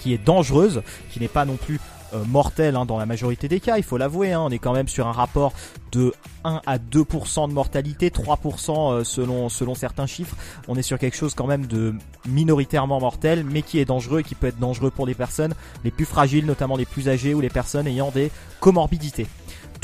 [0.04, 1.80] qui est dangereuse, qui n'est pas non plus
[2.26, 4.88] mortelle hein, dans la majorité des cas, il faut l'avouer, hein, on est quand même
[4.88, 5.52] sur un rapport
[5.92, 6.12] de
[6.44, 10.36] 1 à 2% de mortalité, 3% euh, selon, selon certains chiffres,
[10.68, 11.94] on est sur quelque chose quand même de
[12.26, 15.90] minoritairement mortel, mais qui est dangereux et qui peut être dangereux pour les personnes les
[15.90, 19.26] plus fragiles, notamment les plus âgées ou les personnes ayant des comorbidités.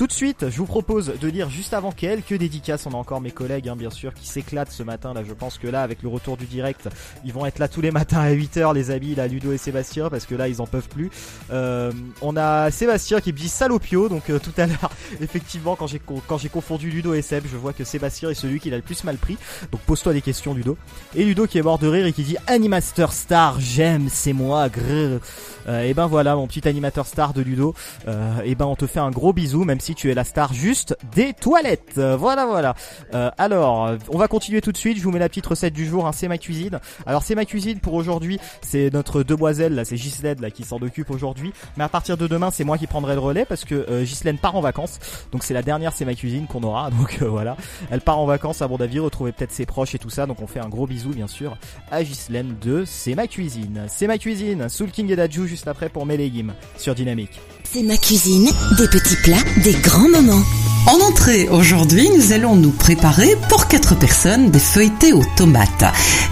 [0.01, 2.87] Tout de suite, je vous propose de lire juste avant quelques dédicaces.
[2.87, 5.13] On a encore mes collègues, hein, bien sûr, qui s'éclatent ce matin.
[5.13, 6.89] Là, je pense que là, avec le retour du direct,
[7.23, 10.09] ils vont être là tous les matins à 8h, les amis, là, Ludo et Sébastien,
[10.09, 11.11] parce que là, ils en peuvent plus.
[11.53, 15.87] Euh, on a Sébastien qui me dit salopio, donc euh, tout à l'heure, effectivement, quand
[15.87, 18.77] j'ai quand j'ai confondu Ludo et Seb, je vois que Sébastien est celui qui l'a
[18.77, 19.37] le plus mal pris.
[19.71, 20.79] Donc pose-toi des questions, Ludo.
[21.15, 24.71] Et Ludo qui est mort de rire et qui dit Animateur Star, j'aime, c'est moi,
[24.71, 25.21] grrr.
[25.69, 27.75] Euh, et ben voilà, mon petit animateur star de Ludo.
[28.09, 30.53] Euh, et ben on te fait un gros bisou, même si tu es la star
[30.53, 31.95] juste des toilettes.
[31.99, 32.75] Euh, voilà, voilà.
[33.15, 34.99] Euh, alors, on va continuer tout de suite.
[34.99, 36.07] Je vous mets la petite recette du jour.
[36.07, 36.81] Hein, c'est ma cuisine.
[37.07, 38.39] Alors c'est ma cuisine pour aujourd'hui.
[38.63, 41.53] C'est notre demoiselle là, c'est Gislaine qui s'en occupe aujourd'hui.
[41.77, 44.05] Mais à partir de demain, c'est moi qui prendrai le relais parce que euh,
[44.41, 44.99] part en vacances.
[45.33, 46.91] Donc c'est la dernière, c'est ma cuisine qu'on aura.
[47.01, 47.57] Donc euh, voilà,
[47.91, 50.27] elle part en vacances à mon avis, retrouver peut-être ses proches et tout ça.
[50.27, 51.57] Donc on fait un gros bisou bien sûr
[51.91, 53.85] à Gislaine de C'est ma cuisine.
[53.89, 54.69] C'est ma cuisine.
[54.69, 57.41] Soul King et Dajou juste après pour mes légumes sur Dynamique.
[57.73, 60.43] C'est ma cuisine, des petits plats, des grands moments.
[60.89, 65.85] En entrée, aujourd'hui, nous allons nous préparer pour 4 personnes des feuilletés aux tomates.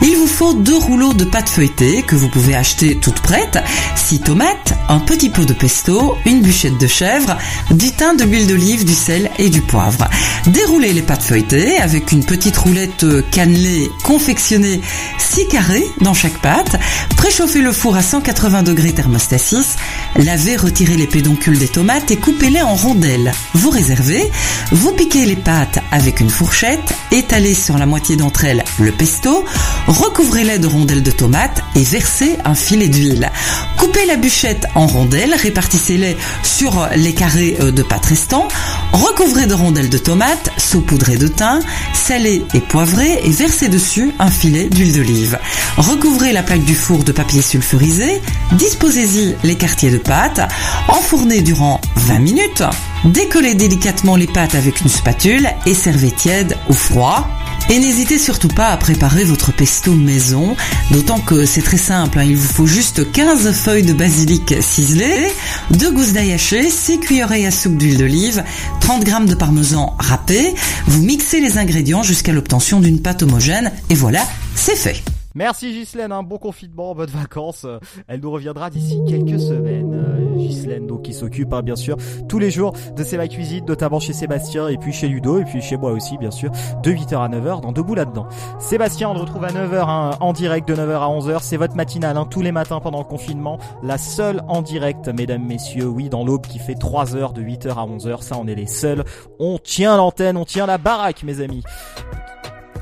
[0.02, 3.58] Il vous faut deux rouleaux de pâte feuilletée que vous pouvez acheter toutes prêtes,
[3.94, 7.36] 6 tomates, un petit pot de pesto, une bûchette de chèvre,
[7.70, 10.08] du thym, de l'huile d'olive, du sel et du poivre.
[10.46, 14.80] Déroulez les pâtes feuilletées avec une petite roulette cannelée confectionnée
[15.18, 16.80] 6 carrés dans chaque pâte.
[17.16, 19.76] Préchauffez le four à 180 degrés thermostat 6.
[20.16, 23.32] Lavez, retirez les pédoncules des tomates et coupez-les en rondelles.
[23.54, 24.30] Vous réservez.
[24.72, 29.44] Vous piquez les pâtes avec une fourchette, étalez sur la moitié d'entre elles le pesto,
[29.86, 33.30] recouvrez-les de rondelles de tomates et versez un filet d'huile.
[33.78, 38.48] Coupez la bûchette en rondelles, répartissez-les sur les carrés euh, de pâte restants,
[38.92, 41.60] recouvrez de rondelles de tomates, saupoudrez de thym,
[41.94, 45.38] salez et poivrez et versez dessus un filet d'huile d'olive.
[45.76, 48.20] Recouvrez la plaque du four de papier sulfurisé,
[48.52, 50.40] disposez-y les quartiers de pâte,
[50.88, 52.62] enfournez durant 20 minutes,
[53.04, 57.28] décollez délicatement les pâtes avec une spatule et servez tiède ou froid.
[57.68, 60.56] Et n'hésitez surtout pas à préparer votre pesto maison,
[60.90, 65.30] d'autant que c'est très simple, hein, il vous faut juste 15 feuilles de basilic ciselées,
[65.72, 68.42] 2 gousses d'ail hachées, 6 cuillerées à soupe d'huile d'olive,
[68.80, 70.54] 30 g de parmesan râpé,
[70.86, 75.02] vous mixez les ingrédients jusqu'à l'obtention d'une pâte homogène, et voilà, c'est fait.
[75.38, 77.64] Merci Gislaine, un bon confinement, bonnes vacances.
[78.08, 79.94] Elle nous reviendra d'ici quelques semaines.
[79.94, 81.96] Euh, Gislaine, donc qui s'occupe hein, bien sûr
[82.28, 85.44] tous les jours de C'est ma cuisine, notamment chez Sébastien et puis chez Ludo et
[85.44, 86.50] puis chez moi aussi bien sûr,
[86.82, 88.26] de 8h à 9h dans Debout là-dedans.
[88.58, 91.38] Sébastien, on le retrouve à 9h hein, en direct de 9h à 11h.
[91.42, 95.46] C'est votre matinale hein, tous les matins pendant le confinement, la seule en direct, mesdames,
[95.46, 95.86] messieurs.
[95.86, 98.66] Oui, dans l'aube qui fait 3 heures de 8h à 11h, ça on est les
[98.66, 99.04] seuls.
[99.38, 101.62] On tient l'antenne, on tient la baraque, mes amis.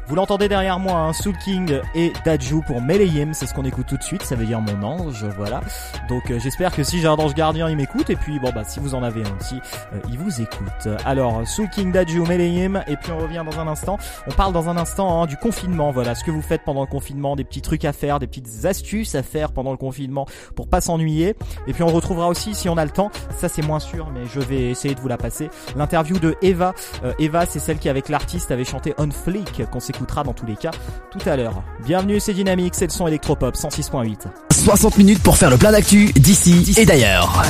[0.09, 3.87] Vous l'entendez derrière moi, hein, Soul King et Daju pour Melayim, c'est ce qu'on écoute
[3.89, 5.61] tout de suite, ça veut dire mon ange, voilà.
[6.09, 8.63] Donc euh, j'espère que si j'ai un ange gardien, il m'écoute, et puis bon bah
[8.65, 9.57] si vous en avez un aussi,
[9.93, 10.89] euh, il vous écoute.
[11.05, 13.99] Alors Soul King, Daju, Melayim, et puis on revient dans un instant.
[14.29, 16.87] On parle dans un instant hein, du confinement, voilà, ce que vous faites pendant le
[16.87, 20.69] confinement, des petits trucs à faire, des petites astuces à faire pendant le confinement pour
[20.69, 21.35] pas s'ennuyer.
[21.67, 24.21] Et puis on retrouvera aussi, si on a le temps, ça c'est moins sûr, mais
[24.33, 26.75] je vais essayer de vous la passer, l'interview de Eva.
[27.03, 29.65] Euh, Eva, c'est celle qui avec l'artiste avait chanté On Fleek,
[29.97, 30.71] s'écoutera dans tous les cas
[31.11, 31.63] tout à l'heure.
[31.85, 34.27] Bienvenue, c'est Dynamique, c'est le son électropop 106.8.
[34.53, 37.43] 60 minutes pour faire le plein d'actu d'ici et d'ailleurs.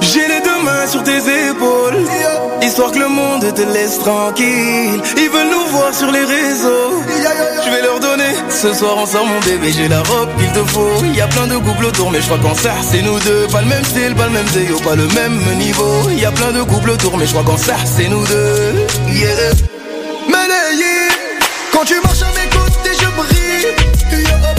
[0.00, 1.96] J'ai les deux mains sur tes épaules,
[2.62, 5.00] histoire que le monde te laisse tranquille.
[5.16, 7.02] Ils veulent nous voir sur les réseaux.
[7.64, 9.72] Je vais leur donner ce soir ensemble, mon bébé.
[9.72, 11.04] J'ai la robe qu'il te faut.
[11.04, 13.46] Il y a plein de couples autour, mais je crois qu'en ça, c'est nous deux.
[13.50, 16.10] Pas le même style, pas le même zéo, pas le même niveau.
[16.10, 18.86] Il y a plein de couples autour, mais je crois qu'en ça, c'est nous deux.
[19.12, 19.52] Yeah.
[20.28, 21.15] Malayé,
[21.76, 23.36] quand tu marches à mes côtés, je brille.
[24.10, 24.55] Yeah.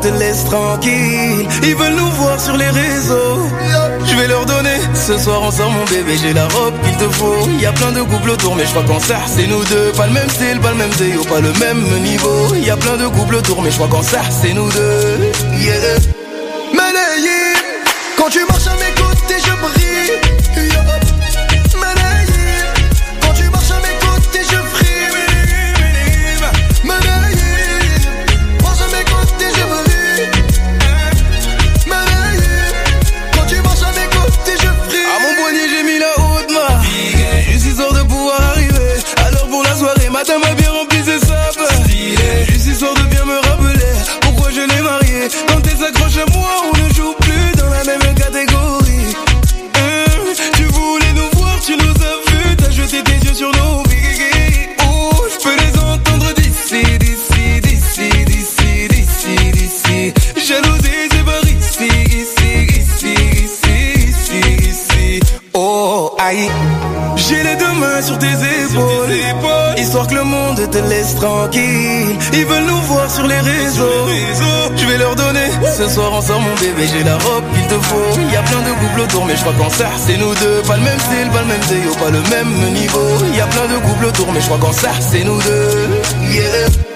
[0.00, 1.46] Te laisse tranquille.
[1.62, 3.48] Ils veulent nous voir sur les réseaux.
[4.04, 6.16] Je vais leur donner ce soir ensemble, mon bébé.
[6.20, 7.48] J'ai la robe qu'il te faut.
[7.60, 9.92] Y a plein de couples autour, mais je crois qu'en ça, c'est nous deux.
[9.96, 12.54] Pas le même style, pas le même zéo, pas le même niveau.
[12.54, 15.32] Y a plein de couples autour, mais je crois qu'en ça, c'est nous deux.
[15.58, 16.19] Yeah.
[81.70, 83.34] Style, pas le même zéo, pas le même niveau.
[83.34, 86.32] Y a plein de couples autour, mais je crois qu'en ça, c'est nous deux.
[86.32, 86.89] Yeah.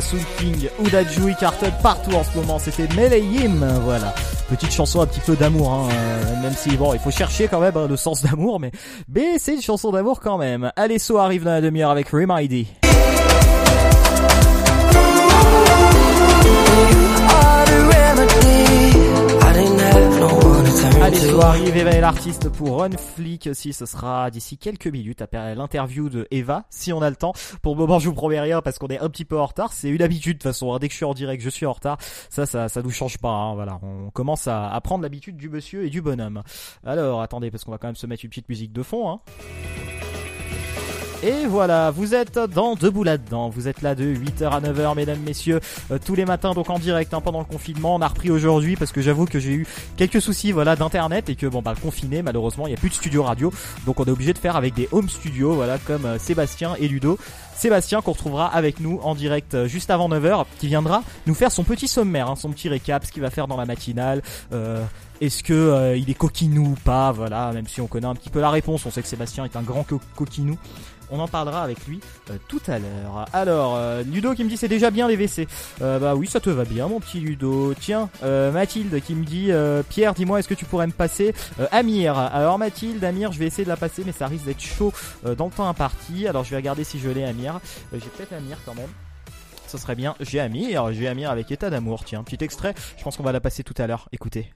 [0.00, 0.84] Soit Soul King ou
[1.82, 2.58] partout en ce moment.
[2.58, 4.14] C'était Melayim, voilà.
[4.48, 7.60] Petite chanson un petit peu d'amour, hein, euh, même si bon, il faut chercher quand
[7.60, 8.70] même hein, le sens d'amour, mais
[9.08, 10.72] mais c'est une chanson d'amour quand même.
[10.76, 12.66] Allez, So arrive dans la demi-heure avec Remidy.
[22.08, 26.90] L'artiste pour Run Flick aussi, ce sera d'ici quelques minutes après l'interview de Eva, si
[26.90, 27.34] on a le temps.
[27.60, 29.74] Pour le moment, je vous promets rien parce qu'on est un petit peu en retard.
[29.74, 30.72] C'est une habitude de toute façon.
[30.72, 30.78] hein.
[30.78, 31.98] Dès que je suis en direct, je suis en retard.
[32.30, 33.28] Ça, ça, ça nous change pas.
[33.28, 33.54] hein.
[33.56, 36.42] Voilà, on commence à, à prendre l'habitude du monsieur et du bonhomme.
[36.82, 39.10] Alors, attendez, parce qu'on va quand même se mettre une petite musique de fond.
[39.10, 39.20] Hein.
[41.24, 43.48] Et voilà, vous êtes dans Debout là-dedans.
[43.48, 45.58] Vous êtes là de 8h à 9h, mesdames, messieurs,
[45.90, 47.96] euh, tous les matins, donc en direct hein, pendant le confinement.
[47.96, 49.66] On a repris aujourd'hui parce que j'avoue que j'ai eu
[49.96, 52.94] quelques soucis voilà d'internet et que bon bah confiné malheureusement il n'y a plus de
[52.94, 53.52] studio radio,
[53.84, 56.86] donc on est obligé de faire avec des home studios, voilà comme euh, Sébastien et
[56.86, 57.18] Ludo.
[57.56, 61.50] Sébastien qu'on retrouvera avec nous en direct euh, juste avant 9h, qui viendra nous faire
[61.50, 64.22] son petit sommaire, hein, son petit récap, ce qu'il va faire dans la matinale.
[65.20, 68.40] Est-ce que il est coquinou ou pas Voilà, même si on connaît un petit peu
[68.40, 70.56] la réponse, on sait que Sébastien est un grand co- coquinou.
[71.10, 72.00] On en parlera avec lui
[72.30, 73.26] euh, tout à l'heure.
[73.32, 75.46] Alors, euh, Ludo qui me dit c'est déjà bien les WC.
[75.82, 77.74] Euh, bah oui, ça te va bien mon petit Ludo.
[77.74, 81.34] Tiens, euh, Mathilde qui me dit euh, Pierre, dis-moi, est-ce que tu pourrais me passer
[81.72, 82.16] Amir?
[82.18, 84.92] Alors Mathilde, Amir, je vais essayer de la passer, mais ça risque d'être chaud
[85.24, 86.26] dans le temps imparti.
[86.28, 87.60] Alors je vais regarder si je l'ai Amir.
[87.92, 88.88] J'ai peut-être Amir quand même.
[89.68, 90.14] Ça serait bien.
[90.20, 92.04] J'ai Amir, j'ai Amir avec état d'amour.
[92.04, 92.74] Tiens, petit extrait.
[92.96, 94.08] Je pense qu'on va la passer tout à l'heure.
[94.12, 94.50] Écoutez.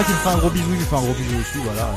[0.00, 1.90] Qui me fait un gros bisou, je lui fais un gros bisou aussi, voilà.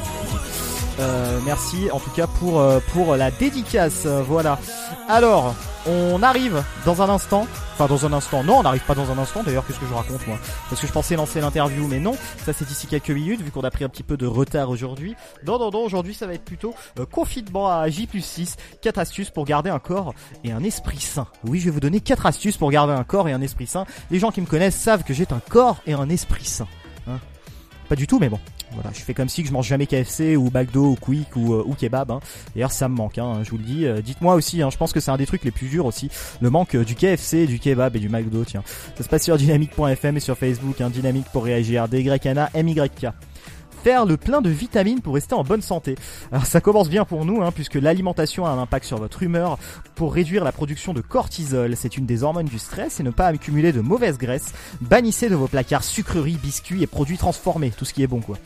[0.99, 4.59] Euh, merci en tout cas pour euh, pour la dédicace, voilà.
[5.07, 5.55] Alors,
[5.87, 9.17] on arrive dans un instant, enfin dans un instant, non, on n'arrive pas dans un
[9.17, 9.43] instant.
[9.43, 10.37] D'ailleurs, qu'est-ce que je raconte moi?
[10.69, 13.61] Parce que je pensais lancer l'interview, mais non, ça c'est d'ici quelques minutes vu qu'on
[13.61, 15.15] a pris un petit peu de retard aujourd'hui.
[15.47, 19.29] Non, non, non, aujourd'hui ça va être plutôt euh, confinement à J 6 4 astuces
[19.29, 21.27] pour garder un corps et un esprit sain.
[21.45, 23.85] Oui, je vais vous donner quatre astuces pour garder un corps et un esprit sain.
[24.11, 26.67] Les gens qui me connaissent savent que j'ai un corps et un esprit sain.
[27.85, 28.39] Hein pas du tout, mais bon.
[28.73, 31.63] Voilà, je fais comme si je mange jamais KFC ou McDo ou Quick ou, euh,
[31.65, 32.11] ou kebab.
[32.11, 32.19] Hein.
[32.53, 33.85] D'ailleurs, ça me manque, hein, je vous le dis.
[33.85, 36.09] Euh, Dites-moi aussi, hein, je pense que c'est un des trucs les plus durs aussi.
[36.41, 38.63] Le manque euh, du KFC, du kebab et du McDo, tiens.
[38.97, 41.87] Ça se passe sur dynamique.fm et sur Facebook, hein, dynamique pour réagir.
[41.87, 43.07] DYNA, MYK
[43.85, 45.95] le plein de vitamines pour rester en bonne santé.
[46.31, 49.59] Alors ça commence bien pour nous, hein, puisque l'alimentation a un impact sur votre humeur
[49.93, 51.75] pour réduire la production de cortisol.
[51.75, 54.53] C'est une des hormones du stress et ne pas accumuler de mauvaises graisses.
[54.81, 58.37] Bannissez de vos placards sucreries, biscuits et produits transformés, tout ce qui est bon quoi.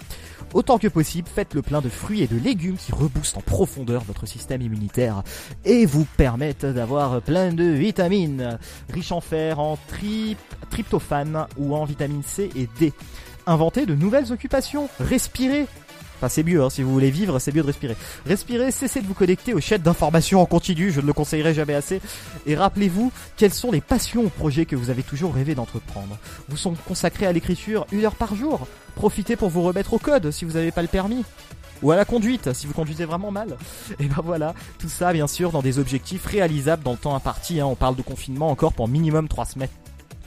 [0.53, 4.03] Autant que possible, faites le plein de fruits et de légumes qui reboostent en profondeur
[4.03, 5.23] votre système immunitaire
[5.63, 8.57] et vous permettent d'avoir plein de vitamines,
[8.91, 9.77] riches en fer, en
[10.69, 12.93] tryptophane ou en vitamine C et D.
[13.47, 15.67] Inventez de nouvelles occupations, respirez.
[16.19, 17.95] Enfin, c'est mieux, hein, si vous voulez vivre, c'est mieux de respirer.
[18.25, 21.75] Respirez, cessez de vous connecter aux chaînes d'information en continu, je ne le conseillerais jamais
[21.75, 22.01] assez.
[22.45, 26.17] Et rappelez-vous, quelles sont les passions ou projets que vous avez toujours rêvé d'entreprendre.
[26.49, 28.67] Vous sont consacrés à l'écriture une heure par jour.
[28.95, 31.23] Profitez pour vous remettre au code si vous n'avez pas le permis.
[31.81, 33.55] Ou à la conduite, si vous conduisez vraiment mal.
[34.01, 37.61] Et ben voilà, tout ça bien sûr dans des objectifs réalisables dans le temps imparti.
[37.61, 37.67] Hein.
[37.67, 39.69] On parle de confinement encore pour minimum 3 semaines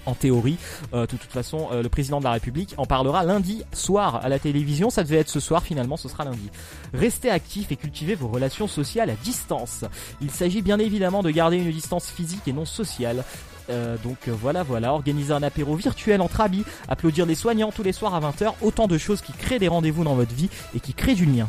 [0.06, 0.56] en théorie.
[0.94, 4.28] Euh, de toute façon, euh, le président de la République en parlera lundi soir à
[4.28, 4.90] la télévision.
[4.90, 6.50] Ça devait être ce soir, finalement, ce sera lundi.
[6.92, 9.84] Restez actifs et cultivez vos relations sociales à distance.
[10.20, 13.24] Il s'agit bien évidemment de garder une distance physique et non sociale.
[13.70, 17.92] Euh, donc voilà, voilà, organiser un apéro virtuel entre amis, applaudir les soignants tous les
[17.92, 20.94] soirs à 20h, autant de choses qui créent des rendez-vous dans votre vie et qui
[20.94, 21.48] créent du lien.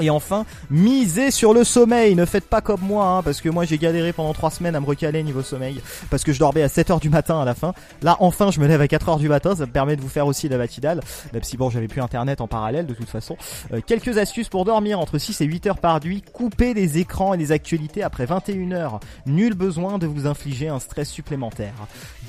[0.00, 2.14] Et enfin, misez sur le sommeil.
[2.14, 4.80] Ne faites pas comme moi, hein, parce que moi j'ai galéré pendant 3 semaines à
[4.80, 5.80] me recaler niveau sommeil,
[6.10, 7.72] parce que je dormais à 7h du matin à la fin.
[8.02, 10.26] Là, enfin, je me lève à 4h du matin, ça me permet de vous faire
[10.26, 11.00] aussi la matinale,
[11.32, 13.36] même si bon, j'avais plus internet en parallèle de toute façon.
[13.72, 16.22] Euh, quelques astuces pour dormir entre 6 et 8 heures par nuit.
[16.32, 19.00] Coupez les écrans et les actualités après 21 heures.
[19.26, 21.74] Nul besoin de vous infliger un stress supplémentaire.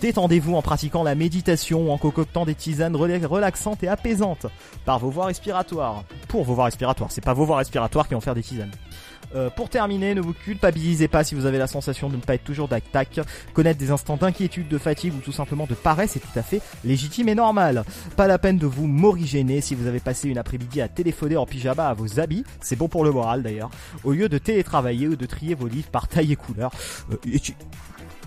[0.01, 4.47] Détendez-vous en pratiquant la méditation ou en concoctant des tisanes rela- relaxantes et apaisantes
[4.85, 6.03] par vos voies respiratoires.
[6.27, 8.71] Pour vos voies respiratoires, c'est pas vos voies respiratoires qui vont faire des tisanes.
[9.33, 12.35] Euh, pour terminer, ne vous culpabilisez pas si vous avez la sensation de ne pas
[12.35, 13.21] être toujours d'attaque.
[13.53, 16.61] Connaître des instants d'inquiétude, de fatigue ou tout simplement de paresse est tout à fait
[16.83, 17.85] légitime et normal.
[18.17, 21.45] Pas la peine de vous morigéner si vous avez passé une après-midi à téléphoner en
[21.45, 23.69] pyjama à vos habits, c'est bon pour le moral d'ailleurs,
[24.03, 26.71] au lieu de télétravailler ou de trier vos livres par taille et couleur.
[27.11, 27.15] Euh,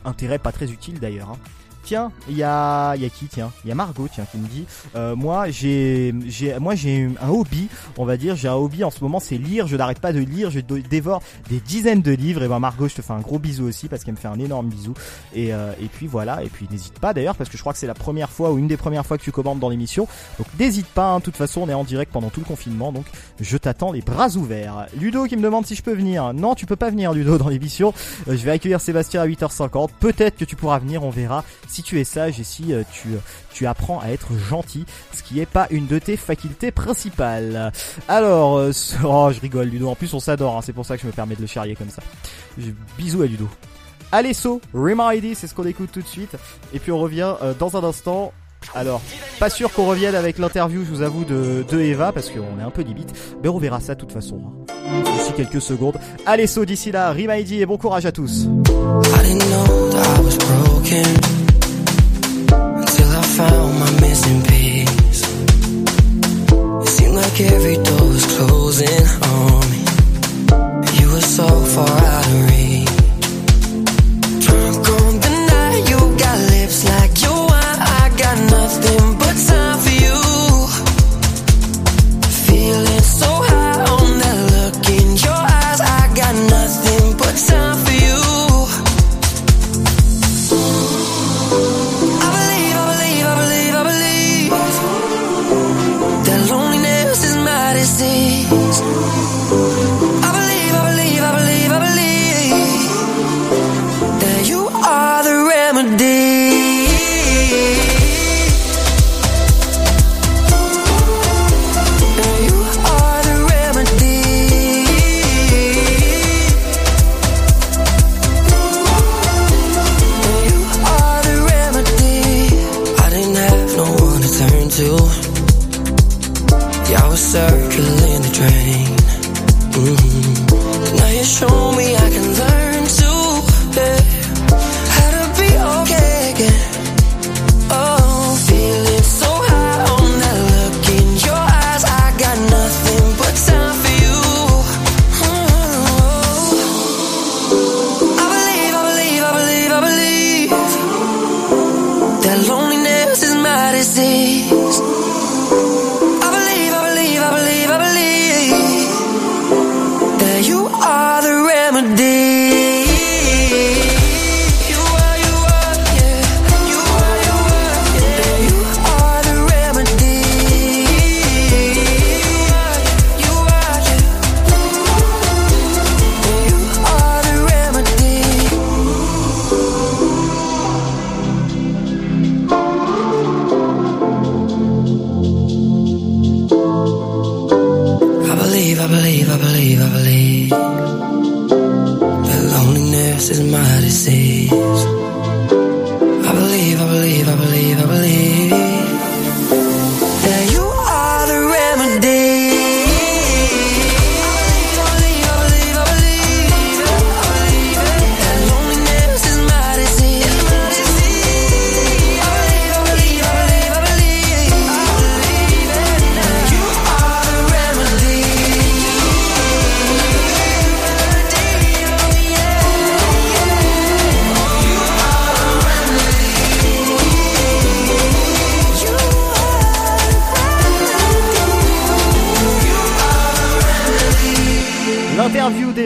[0.06, 1.30] Intérêt pas très utile d'ailleurs.
[1.30, 1.38] hein.
[1.84, 3.52] Tiens, il y a, y a qui tiens?
[3.64, 4.64] Il y a Margot tiens qui me dit
[4.96, 6.14] euh, moi j'ai
[6.58, 7.68] moi j'ai un hobby,
[7.98, 10.20] on va dire, j'ai un hobby en ce moment c'est lire, je n'arrête pas de
[10.20, 13.38] lire, je dévore des dizaines de livres et ben Margot, je te fais un gros
[13.38, 14.94] bisou aussi parce qu'elle me fait un énorme bisou
[15.34, 17.78] et euh, et puis voilà et puis n'hésite pas d'ailleurs parce que je crois que
[17.78, 20.08] c'est la première fois ou une des premières fois que tu commandes dans l'émission.
[20.38, 22.92] Donc n'hésite pas, hein, de toute façon on est en direct pendant tout le confinement
[22.92, 23.04] donc
[23.40, 24.86] je t'attends les bras ouverts.
[24.96, 26.32] Ludo qui me demande si je peux venir.
[26.32, 27.92] Non, tu peux pas venir Ludo dans l'émission.
[28.28, 29.90] Euh, je vais accueillir Sébastien à 8h50.
[30.00, 31.44] Peut-être que tu pourras venir, on verra
[31.74, 33.08] si tu es sage et si euh, tu,
[33.52, 37.72] tu apprends à être gentil, ce qui est pas une de tes facultés principales.
[38.08, 38.70] Alors, euh,
[39.04, 41.12] oh, je rigole Ludo, en plus on s'adore, hein, c'est pour ça que je me
[41.12, 42.02] permets de le charrier comme ça.
[42.96, 43.48] Bisous à Ludo.
[44.12, 46.36] Allez, So, Remind c'est ce qu'on écoute tout de suite.
[46.72, 48.32] Et puis on revient euh, dans un instant
[48.76, 49.00] Alors,
[49.40, 52.62] pas sûr qu'on revienne avec l'interview, je vous avoue, de, de Eva, parce qu'on est
[52.62, 53.12] un peu limite.
[53.42, 54.40] Mais on verra ça de toute façon.
[54.68, 55.02] hein.
[55.16, 55.98] D'ici quelques secondes.
[56.26, 58.46] Allez, so d'ici là, Rimaidi et bon courage à tous.
[63.36, 65.22] Found my missing piece.
[66.82, 69.80] It seemed like every door was closing on me.
[71.00, 72.53] You were so far out of reach.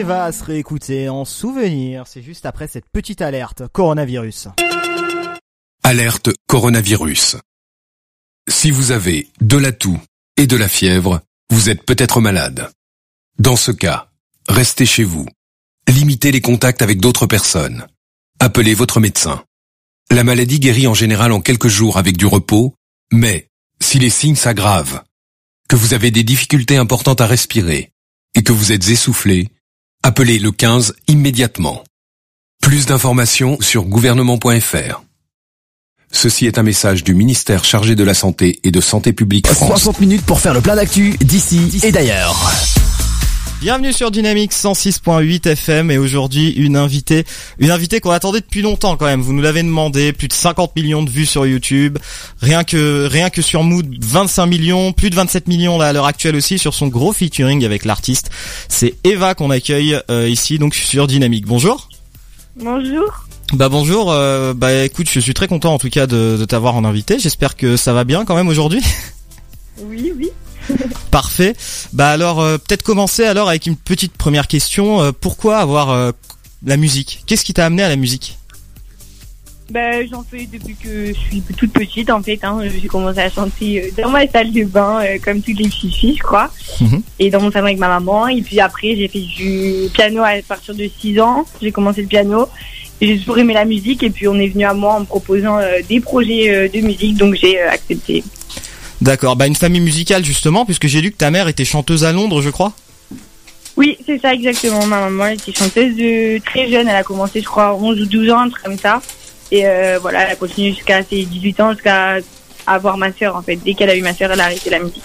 [0.07, 2.07] À se réécouter en souvenir.
[2.07, 3.63] C'est juste après cette petite alerte.
[3.73, 4.47] Coronavirus.
[5.83, 7.35] Alerte coronavirus.
[8.47, 9.99] Si vous avez de la toux
[10.37, 11.19] et de la fièvre,
[11.49, 12.71] vous êtes peut-être malade.
[13.39, 14.09] Dans ce cas,
[14.47, 15.25] restez chez vous.
[15.89, 17.85] Limitez les contacts avec d'autres personnes.
[18.39, 19.43] Appelez votre médecin.
[20.09, 22.73] La maladie guérit en général en quelques jours avec du repos,
[23.11, 23.49] mais
[23.81, 25.03] si les signes s'aggravent,
[25.67, 27.91] que vous avez des difficultés importantes à respirer
[28.33, 29.49] et que vous êtes essoufflé,
[30.03, 31.83] appelez le 15 immédiatement.
[32.61, 35.03] Plus d'informations sur gouvernement.fr.
[36.11, 39.81] Ceci est un message du ministère chargé de la Santé et de Santé publique France.
[39.81, 42.51] 60 minutes pour faire le plein d'actu d'ici et d'ailleurs.
[43.61, 47.25] Bienvenue sur Dynamique 106.8 FM et aujourd'hui une invitée,
[47.57, 49.21] une invitée qu'on attendait depuis longtemps quand même.
[49.21, 51.97] Vous nous l'avez demandé, plus de 50 millions de vues sur YouTube,
[52.39, 56.05] rien que rien que sur Mood 25 millions, plus de 27 millions là à l'heure
[56.05, 58.29] actuelle aussi sur son gros featuring avec l'artiste.
[58.69, 61.45] C'est Eva qu'on accueille euh, ici donc sur Dynamique.
[61.45, 61.89] Bonjour.
[62.55, 63.25] Bonjour.
[63.51, 64.09] Bah bonjour.
[64.11, 67.19] euh, bah écoute, je suis très content en tout cas de, de t'avoir en invité.
[67.19, 68.81] J'espère que ça va bien quand même aujourd'hui.
[69.81, 70.29] Oui, oui.
[71.11, 71.55] Parfait.
[71.93, 75.01] Bah alors euh, peut-être commencer alors avec une petite première question.
[75.01, 76.11] Euh, pourquoi avoir euh,
[76.65, 77.23] la musique?
[77.25, 78.37] Qu'est-ce qui t'a amené à la musique?
[79.71, 82.39] Ben, j'en fais depuis que je suis toute petite en fait.
[82.43, 82.61] Hein.
[82.81, 86.23] J'ai commencé à chanter dans ma salle de bain comme toutes les petites filles, je
[86.23, 86.51] crois.
[87.19, 88.27] Et dans mon salon avec ma maman.
[88.29, 91.45] Et puis après, j'ai fait du piano à partir de 6 ans.
[91.61, 92.49] J'ai commencé le piano.
[92.99, 95.59] J'ai toujours aimé la musique et puis on est venu à moi en me proposant
[95.87, 98.23] des projets de musique, donc j'ai accepté.
[99.01, 99.35] D'accord.
[99.35, 102.41] Bah une famille musicale justement, puisque j'ai lu que ta mère était chanteuse à Londres,
[102.41, 102.73] je crois.
[103.77, 104.85] Oui, c'est ça exactement.
[104.85, 106.87] Ma maman était chanteuse de très jeune.
[106.87, 109.01] Elle a commencé, je crois, 11 ou 12 ans, un truc comme ça.
[109.51, 112.17] Et euh, voilà, elle a continué jusqu'à ses 18 ans, jusqu'à
[112.67, 113.55] à voir ma sœur en fait.
[113.55, 115.01] Dès qu'elle a eu ma sœur, elle a arrêté la musique.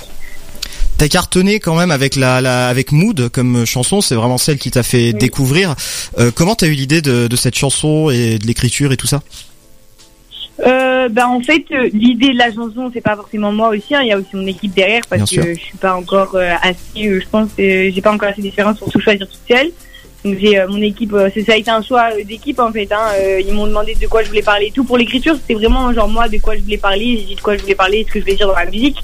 [0.98, 4.70] T'as cartonné quand même avec la, la avec Mood comme chanson, c'est vraiment celle qui
[4.70, 5.74] t'a fait découvrir.
[6.18, 9.22] Euh, comment t'as eu l'idée de, de cette chanson et de l'écriture et tout ça?
[10.60, 13.94] Euh, ben en fait, euh, l'idée de la chanson, c'est pas forcément moi aussi.
[13.94, 14.02] hein.
[14.02, 15.42] Il y a aussi mon équipe derrière parce Bien sûr.
[15.42, 17.08] que je suis pas encore euh, assez.
[17.08, 19.70] euh, je pense, euh, j'ai pas encore assez d'expérience pour tout choisir toute seule.
[20.24, 21.10] Donc j'ai euh, mon équipe.
[21.46, 22.90] ça a été un choix d'équipe en fait.
[22.92, 23.08] Hein.
[23.20, 24.66] Euh, ils m'ont demandé de quoi je voulais parler.
[24.66, 27.18] et Tout pour l'écriture, c'était vraiment genre moi de quoi je voulais parler.
[27.18, 28.98] J'ai dit de quoi je voulais parler, ce que je voulais dire dans la musique.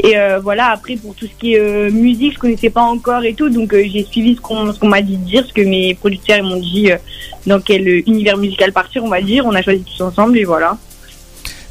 [0.00, 0.68] Et euh, voilà.
[0.68, 3.48] Après pour tout ce qui est euh, musique, je connaissais pas encore et tout.
[3.48, 6.60] Donc euh, j'ai suivi ce qu'on m'a dit de dire, ce que mes producteurs m'ont
[6.60, 6.90] dit
[7.46, 9.46] dans quel univers musical partir, on va dire.
[9.46, 10.76] On a choisi tous ensemble et voilà.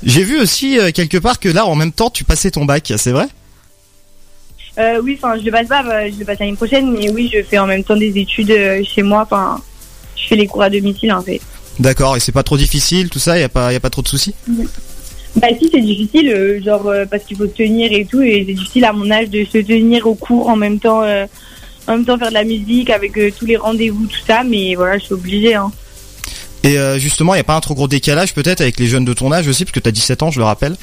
[0.03, 3.11] J'ai vu aussi quelque part que là en même temps tu passais ton bac, c'est
[3.11, 3.27] vrai?
[4.77, 7.31] Euh, oui, enfin, je le passe pas, euh, je le passe l'année prochaine, mais oui,
[7.33, 8.53] je fais en même temps des études
[8.83, 9.23] chez moi.
[9.23, 9.59] Enfin,
[10.15, 11.41] je fais les cours à domicile en fait.
[11.79, 14.03] D'accord, et c'est pas trop difficile tout ça, y a pas y a pas trop
[14.03, 14.35] de soucis?
[15.37, 18.43] Bah si, c'est difficile, euh, genre euh, parce qu'il faut se tenir et tout, et
[18.47, 21.27] c'est difficile à mon âge de se tenir au cours en même temps, euh,
[21.85, 24.43] en même temps faire de la musique avec tous les rendez-vous, tout ça.
[24.43, 25.53] Mais voilà, je suis obligée.
[25.53, 25.71] Hein.
[26.63, 29.31] Et justement, y a pas un trop gros décalage peut-être avec les jeunes de ton
[29.31, 30.75] âge aussi parce que t'as 17 ans, je le rappelle?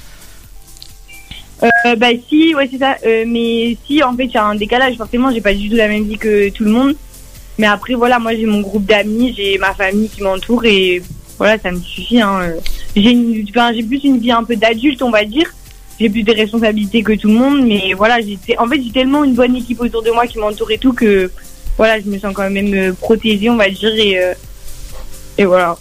[1.99, 2.97] Bah si, ouais c'est ça.
[3.27, 4.97] Mais si, en fait, il y a un décalage.
[4.97, 6.95] Forcément, j'ai pas du tout la même vie que tout le monde.
[7.59, 11.03] Mais après, voilà, moi j'ai mon groupe d'amis, j'ai ma famille qui m'entoure et
[11.39, 12.21] voilà, ça me suffit.
[12.21, 12.55] Hein.
[12.97, 15.53] J'ai une, enfin, j'ai plus une vie un peu d'adulte, on va dire.
[16.01, 19.23] J'ai plus de responsabilités que tout le monde, mais voilà, j'ai, en fait, j'ai tellement
[19.25, 21.31] une bonne équipe autour de moi qui m'entoure et tout que
[21.77, 24.33] voilà, je me sens quand même euh, protégée, on va dire, et, euh,
[25.39, 25.77] et voilà.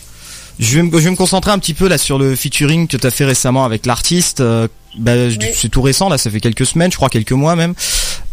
[0.59, 2.95] Je vais, me, je vais me concentrer un petit peu là sur le featuring que
[2.97, 4.39] t'as fait récemment avec l'artiste.
[4.39, 4.67] euh,
[4.99, 5.13] bah,
[5.53, 7.73] C'est tout récent là, ça fait quelques semaines, je crois quelques mois même.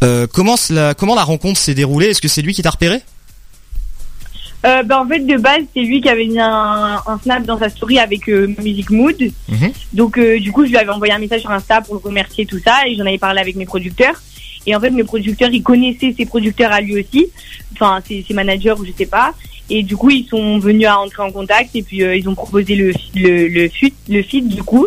[0.05, 2.09] Euh, comment, la, comment la rencontre s'est déroulée?
[2.09, 3.01] Est-ce que c'est lui qui t'a repéré?
[4.66, 7.58] Euh, bah, en fait, de base, c'est lui qui avait mis un, un snap dans
[7.58, 9.16] sa story avec euh, Music Mood.
[9.92, 12.44] Donc, euh, du coup, je lui avais envoyé un message sur Insta pour le remercier,
[12.44, 14.20] tout ça, et j'en avais parlé avec mes producteurs.
[14.66, 17.28] Et en fait, mes producteurs, ils connaissaient ses producteurs à lui aussi,
[17.72, 19.32] enfin, ses, ses managers ou je sais pas.
[19.70, 22.34] Et du coup, ils sont venus à entrer en contact, et puis euh, ils ont
[22.34, 24.86] proposé le, le, le, feat, le du coup.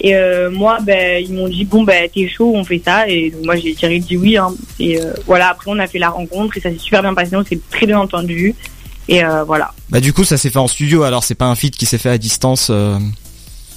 [0.00, 3.08] Et euh, moi, ben, ils m'ont dit, bon, ben, t'es chaud, on fait ça.
[3.08, 4.36] Et donc, moi, j'ai tiré dit oui.
[4.36, 4.52] Hein.
[4.78, 7.36] Et euh, voilà, après, on a fait la rencontre, et ça s'est super bien passé,
[7.36, 8.54] on s'est très bien entendu.
[9.08, 9.72] Et euh, voilà.
[9.90, 11.98] Bah du coup ça s'est fait en studio alors c'est pas un feat qui s'est
[11.98, 12.68] fait à distance.
[12.70, 12.98] euh.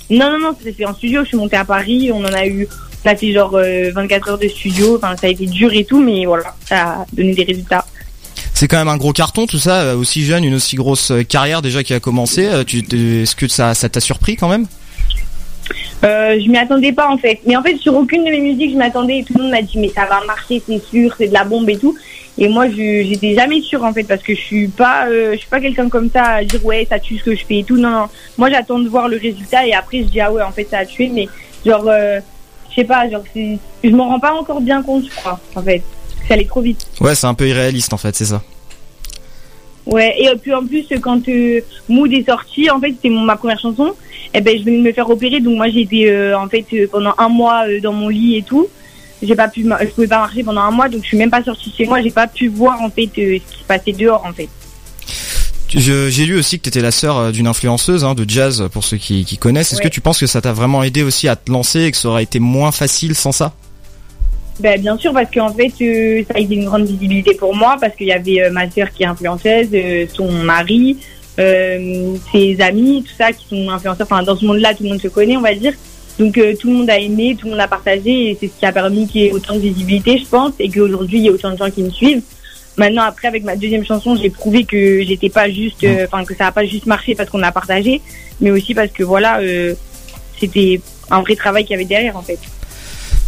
[0.10, 1.24] Non, non, non, ça s'est fait en studio.
[1.24, 2.12] Je suis montée à Paris.
[2.14, 2.66] On en a eu,
[3.04, 4.96] on a fait genre euh, 24 heures de studio.
[4.96, 7.86] Enfin, ça a été dur et tout, mais voilà, ça a donné des résultats.
[8.54, 11.24] C'est quand même un gros carton tout ça, euh, aussi jeune, une aussi grosse euh,
[11.24, 12.46] carrière déjà qui a commencé.
[12.48, 14.66] Euh, est-ce que ça, ça t'a surpris quand même?
[16.04, 17.40] Euh, je m'y attendais pas en fait.
[17.46, 19.24] Mais en fait, sur aucune de mes musiques, je m'attendais.
[19.28, 21.70] Tout le monde m'a dit, mais ça va marcher, c'est sûr, c'est de la bombe
[21.70, 21.98] et tout.
[22.38, 25.50] Et moi, j'étais jamais sûre en fait parce que je suis pas, euh, je suis
[25.50, 27.78] pas quelqu'un comme ça à dire ouais, ça tue ce que je fais et tout.
[27.78, 28.06] Non, non.
[28.38, 30.80] Moi, j'attends de voir le résultat et après, je dis ah ouais, en fait, ça
[30.80, 31.10] a tué.
[31.12, 31.28] Mais
[31.66, 32.20] genre, euh,
[32.70, 35.82] je sais pas, genre, je m'en rends pas encore bien compte, je crois, en fait.
[36.28, 36.86] Ça allait trop vite.
[37.00, 38.42] Ouais, c'est un peu irréaliste en fait, c'est ça.
[39.88, 43.38] Ouais, et euh, puis en plus, quand euh, Mood est sorti, en fait, c'était ma
[43.38, 43.94] première chanson,
[44.34, 46.66] et ben je venais de me faire opérer, donc moi j'ai été euh, en fait
[46.92, 48.68] pendant un mois dans mon lit et tout.
[49.22, 51.44] J'ai pas pu, je pouvais pas marcher pendant un mois, donc je suis même pas
[51.44, 54.24] sortie chez moi, j'ai pas pu voir en fait euh, ce qui se passait dehors
[54.26, 54.48] en fait.
[55.70, 58.98] J'ai lu aussi que t'étais la sœur euh, d'une influenceuse hein, de jazz pour ceux
[58.98, 59.74] qui, qui connaissent.
[59.74, 59.90] Est-ce Ouais.
[59.90, 62.08] que tu penses que ça t'a vraiment aidé aussi à te lancer et que ça
[62.10, 63.54] aurait été moins facile sans ça?
[64.60, 67.78] Ben, bien sûr, parce qu'en fait, euh, ça a été une grande visibilité pour moi,
[67.80, 70.98] parce qu'il y avait euh, ma sœur qui est influenceuse, euh, son mari,
[71.38, 74.08] ses amis, tout ça, qui sont influenceurs.
[74.10, 75.74] Enfin, dans ce monde-là, tout le monde se connaît, on va dire.
[76.20, 78.54] Donc, euh, tout le monde a aimé, tout le monde a partagé, et c'est ce
[78.60, 81.30] qui a permis qu'il y ait autant de visibilité, je pense, et qu'aujourd'hui, il y
[81.30, 82.24] a autant de gens qui me suivent.
[82.76, 86.36] Maintenant, après, avec ma deuxième chanson, j'ai prouvé que j'étais pas juste, euh, enfin, que
[86.36, 88.02] ça a pas juste marché parce qu'on a partagé,
[88.42, 89.74] mais aussi parce que, voilà, euh,
[90.40, 92.40] c'était un vrai travail qu'il y avait derrière, en fait.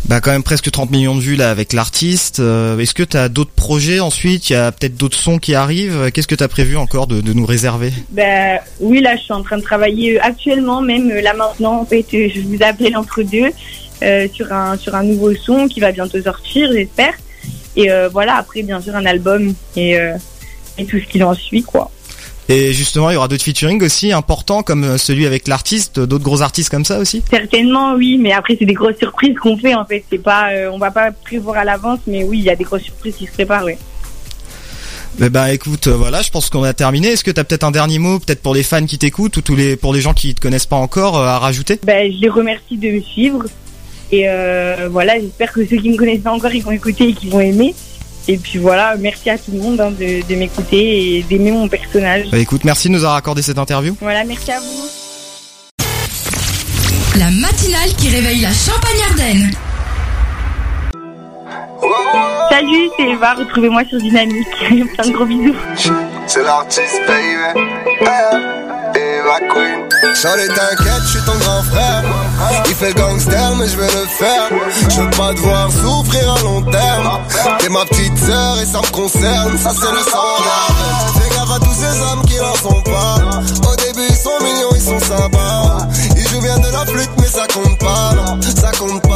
[0.06, 2.40] Bah quand même presque 30 millions de vues là avec l'artiste.
[2.40, 4.50] Euh, Est-ce que t'as d'autres projets ensuite?
[4.50, 6.10] Il y a peut-être d'autres sons qui arrivent.
[6.12, 7.92] Qu'est-ce que t'as prévu encore de, nous réserver?
[8.10, 11.82] Ben oui, là, je suis en train de travailler euh, actuellement, même euh, là maintenant.
[11.82, 13.52] En fait, je vous appelle entre deux
[14.02, 17.14] euh, sur un sur un nouveau son qui va bientôt sortir, j'espère.
[17.76, 20.16] Et euh, voilà, après, bien sûr, un album et euh,
[20.78, 21.92] et tout ce qui en suit, quoi.
[22.50, 26.24] Et justement, il y aura d'autres featuring aussi importants comme euh, celui avec l'artiste, d'autres
[26.24, 27.22] gros artistes comme ça aussi.
[27.30, 29.76] Certainement, oui, mais après, c'est des grosses surprises qu'on fait.
[29.76, 32.50] En fait, c'est pas, euh, on va pas prévoir à l'avance, mais oui, il y
[32.50, 33.66] a des grosses surprises qui se préparent.
[33.66, 33.78] Ouais.
[35.22, 37.10] Eh ben écoute, euh, voilà, je pense qu'on a terminé.
[37.10, 39.56] Est-ce que t'as peut-être un dernier mot, peut-être pour les fans qui t'écoutent ou tous
[39.56, 41.78] les pour les gens qui te connaissent pas encore, euh, à rajouter?
[41.84, 43.44] Ben, je les remercie de me suivre.
[44.12, 47.14] Et euh, voilà, j'espère que ceux qui me connaissent pas encore, ils vont écouter et
[47.14, 47.76] qu'ils vont aimer.
[48.28, 51.68] Et puis voilà, merci à tout le monde hein, de, de m'écouter et d'aimer mon
[51.68, 52.28] personnage.
[52.32, 53.96] Bah écoute, merci de nous avoir accordé cette interview.
[54.02, 54.90] Voilà, merci à vous.
[57.18, 59.52] La matinale qui réveille la Champagne-Ardenne.
[62.50, 64.48] Salut, c'est Eva, retrouvez-moi sur Dynamique.
[64.96, 65.56] Plein de gros bisous.
[66.28, 67.60] C'est l'artiste, baby.
[68.96, 70.16] Et ma queen.
[70.16, 72.04] Charlie, t'inquiète, je suis ton grand frère.
[72.68, 74.50] Il fait gangster, mais je vais le faire.
[74.90, 77.20] Je veux pas te voir souffrir à long terme.
[77.60, 79.58] T'es ma petite sœur et ça me concerne.
[79.58, 80.44] Ça, c'est le sang.
[81.14, 83.16] Fais gaffe à tous ces hommes qui n'en sont pas.
[83.72, 85.78] Au début, ils sont mignons, ils sont sympas.
[86.18, 88.14] Ils jouent bien de la flûte, mais ça compte pas.
[88.16, 89.09] Non, ça compte pas.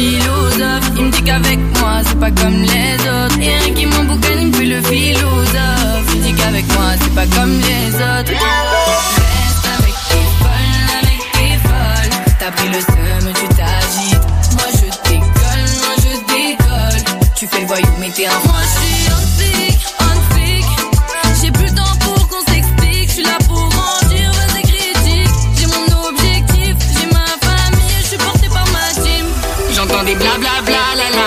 [0.00, 3.38] Il me dit qu'avec moi, c'est pas comme les autres.
[3.40, 6.14] Et un qui m'emboucane, fait le philosophe.
[6.14, 8.30] Il me dit qu'avec moi, c'est pas comme les autres.
[8.30, 12.34] Reste avec tes folles, avec tes folles.
[12.38, 14.26] T'as pris le seum, tu t'agites.
[14.52, 17.20] Moi, je décolle, moi, je décolle.
[17.34, 18.62] Tu fais le voyou, mais t'es un Moi,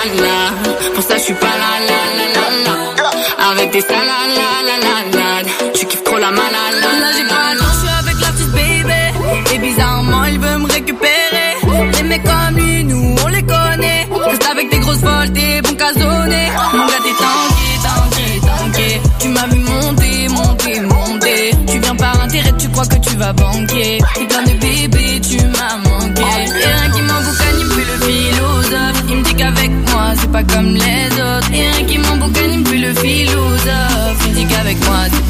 [0.04, 0.90] la la la.
[0.94, 3.50] Pour ça, je suis pas là, la la la la.
[3.50, 5.70] Avec tes ça, la la la la la.
[5.74, 6.88] Tu kiffes trop la malala.
[7.00, 9.54] Là, j'ai pas je suis avec l'artiste baby.
[9.54, 11.56] Et bizarrement, il veut me récupérer.
[11.94, 14.08] Les mecs comme lui, nous, on les connaît.
[14.26, 16.48] Reste avec tes grosses folles, t'es bon casonné.
[16.72, 19.00] Mon gars, t'es tanké, tanké, tanké.
[19.18, 21.50] Tu m'as vu monter, monter, monter.
[21.70, 23.98] Tu viens par intérêt, tu crois que tu vas banquer.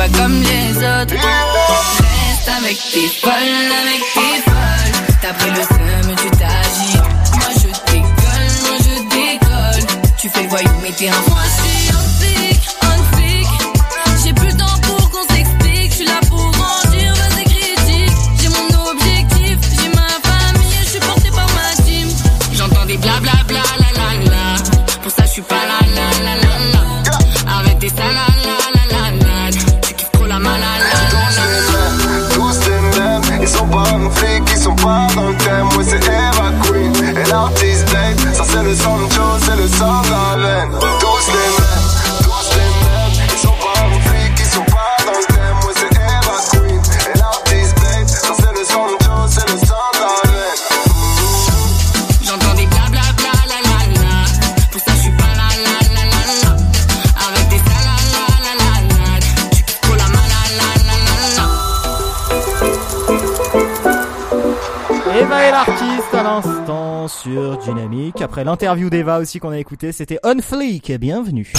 [0.09, 1.15] Comme les autres.
[1.15, 5.17] Reste avec tes folles, avec tes folles.
[5.21, 7.03] T'as pris le seum, tu t'agites.
[7.35, 9.87] Moi, je décolle, moi, je décolle.
[10.17, 11.23] Tu fais le voyou, mais t'es un
[37.33, 38.21] Queen et l'artiste babe.
[38.35, 40.73] Ça, c'est le Sancho, c'est le sang à la veine.
[41.01, 41.89] Tous les mêmes,
[42.23, 45.59] tous les mêmes, ils sont pas un flic, ils sont pas dans le thème.
[45.67, 46.83] Ouais, c'est Eva Queen
[47.15, 48.09] et l'artiste babe.
[48.09, 50.63] Ça, c'est le Sancho, c'est le sang à la veine.
[52.23, 54.15] J'entends des blablabla, la la la.
[54.71, 56.51] Pour ça, je suis pas là, la la la la.
[57.25, 59.11] Arrêtez ça, la la la la la.
[59.51, 61.17] Tu kiffes trop la malala, la la
[65.15, 65.19] la.
[65.19, 66.23] Eva et l'artiste à
[67.03, 68.21] l'instant sur Dynamique.
[68.21, 70.93] Après l'interview d'Eva aussi qu'on a écouté, c'était On Fleek.
[70.99, 71.53] Bienvenue.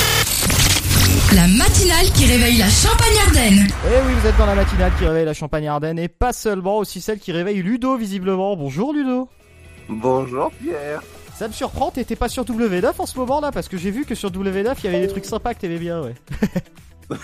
[1.35, 3.67] La matinale qui réveille la Champagne-Ardenne.
[3.67, 6.77] Et oui, vous êtes dans la matinale qui réveille la Champagne Ardenne et pas seulement,
[6.77, 8.55] aussi celle qui réveille Ludo visiblement.
[8.55, 9.29] Bonjour Ludo.
[9.89, 11.01] Bonjour Pierre.
[11.35, 14.05] Ça me surprend, t'étais pas sur W9 en ce moment là parce que j'ai vu
[14.05, 16.13] que sur W9 il y avait des trucs sympas que t'aimais bien, ouais.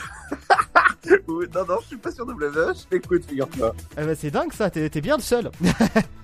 [1.27, 3.73] Non, non, je suis pas sur W, je t'écoute, figure-toi.
[3.95, 5.49] Ah bah c'est dingue ça, t'es bien le seul.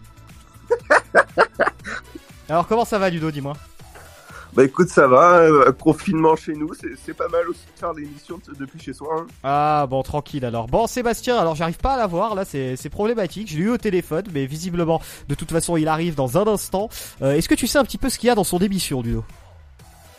[2.49, 3.53] Alors comment ça va Ludo, dis-moi
[4.53, 6.71] Bah écoute, ça va, euh, confinement chez nous,
[7.03, 9.07] c'est pas mal aussi de faire l'émission de- depuis chez soi.
[9.19, 9.27] hein.
[9.43, 10.67] Ah bon tranquille alors.
[10.67, 13.49] Bon Sébastien, alors j'arrive pas à la voir là, c'est problématique.
[13.49, 16.89] Je l'ai eu au téléphone, mais visiblement de toute façon il arrive dans un instant.
[17.21, 19.01] Euh, Est-ce que tu sais un petit peu ce qu'il y a dans son émission
[19.01, 19.23] Ludo?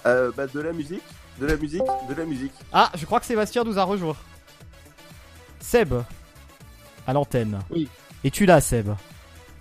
[0.06, 1.02] Euh, bah de la musique,
[1.40, 2.52] de la musique, de la musique.
[2.72, 4.16] Ah, je crois que Sébastien nous a rejoint.
[5.60, 5.94] Seb,
[7.06, 7.58] à l'antenne.
[7.70, 7.88] Oui.
[8.24, 8.88] Es-tu là Seb?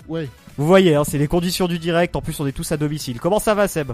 [0.07, 0.29] Ouais.
[0.57, 3.19] Vous voyez, hein, c'est les conditions du direct, en plus on est tous à domicile.
[3.19, 3.91] Comment ça va Seb?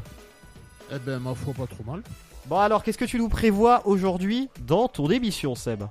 [0.93, 2.03] Eh ben, ma foi, pas trop mal.
[2.45, 5.84] Bon alors, qu'est-ce que tu nous prévois aujourd'hui dans ton émission Seb?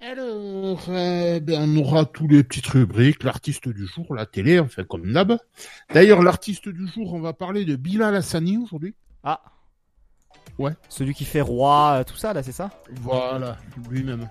[0.00, 4.82] Alors, euh, ben, on aura tous les petites rubriques, l'artiste du jour, la télé, enfin
[4.84, 5.38] comme d'hab.
[5.94, 8.94] D'ailleurs, l'artiste du jour, on va parler de Bilal Hassani aujourd'hui.
[9.22, 9.40] Ah.
[10.58, 10.72] Ouais.
[10.88, 12.70] Celui qui fait roi, euh, tout ça là, c'est ça?
[13.00, 13.56] Voilà,
[13.88, 14.28] lui-même.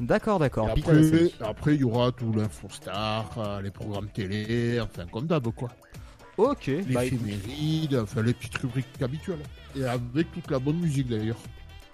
[0.00, 0.68] D'accord, d'accord.
[0.68, 5.46] Et Après, après, il y aura tout l'infostar, euh, les programmes télé, enfin comme d'hab
[5.50, 5.68] quoi.
[6.38, 6.70] Ok.
[6.90, 9.42] bah, L'éphéméride, enfin les petites rubriques habituelles.
[9.76, 11.36] Et avec toute la bonne musique d'ailleurs.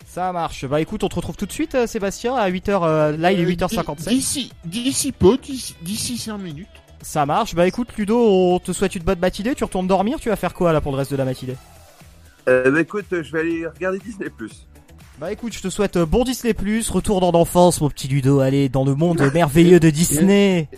[0.07, 0.65] Ça marche.
[0.67, 3.45] Bah écoute, on te retrouve tout de suite euh, Sébastien à 8h, là il est
[3.45, 4.09] Euh, 8h57.
[4.09, 6.69] D'ici, d'ici peu, d'ici d'ici 5 minutes.
[7.03, 7.57] Ça marche.
[7.57, 8.17] Bah écoute Ludo,
[8.55, 9.57] on te souhaite une bonne matinée.
[9.57, 11.57] Tu retournes dormir, tu vas faire quoi là pour le reste de la matinée?
[12.49, 14.31] Euh, bah écoute, je vais aller regarder Disney+.
[15.19, 16.55] Bah écoute, je te souhaite euh, bon Disney+,
[16.91, 20.69] retour dans l'enfance mon petit Ludo, allez, dans le monde merveilleux de Disney.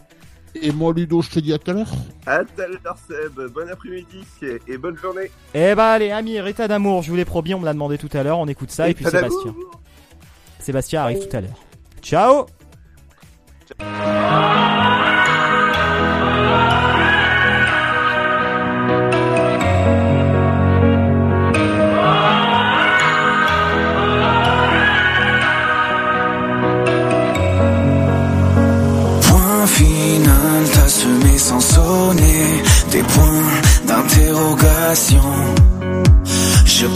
[0.62, 1.91] Et moi Ludo, je te dis à tout à l'heure.
[2.26, 5.30] À tout à l'heure Seb, bon après-midi et- et bonne journée.
[5.55, 8.09] Eh bah allez, Amir, état d'amour, je vous l'ai promis, on me l'a demandé tout
[8.12, 9.05] à l'heure, on écoute ça, et puis.
[9.05, 9.55] Sébastien.
[10.61, 11.59] Sébastien arrive tout à l'heure.
[12.03, 12.47] Ciao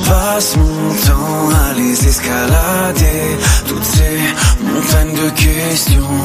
[0.08, 3.24] passe mon temps à les escalader,
[3.68, 4.16] toutes ces
[4.64, 6.18] montagnes de questions.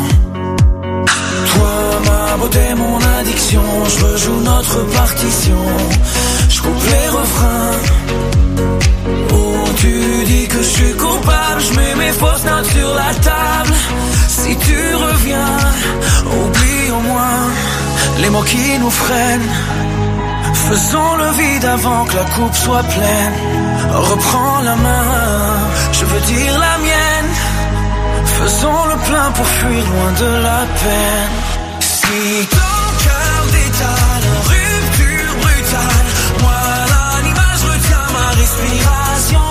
[1.52, 5.62] Toi, ma beauté, mon addiction, je rejoue notre partition,
[6.50, 7.78] je coupe les refrains.
[9.34, 9.94] Oh, tu
[10.26, 13.74] dis que je suis coupable, je mets mes fausses notes sur la table.
[14.30, 15.58] Si tu reviens,
[16.26, 17.44] oublie au moins
[18.22, 19.87] les mots qui nous freinent.
[20.54, 23.34] Faisons le vide avant que la coupe soit pleine.
[23.94, 25.04] Reprends la main,
[25.92, 27.32] je veux dire la mienne.
[28.26, 31.34] Faisons le plein pour fuir loin de la peine.
[31.80, 36.06] Si ton cœur détale, rupture brutale,
[36.42, 39.48] moi l'animal, je retiens ma respiration.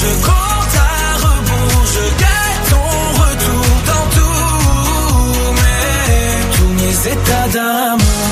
[0.00, 2.90] Je compte à rebours, je guette ton
[3.22, 4.06] retour dans
[5.60, 8.25] mes, tous mes états d'amour.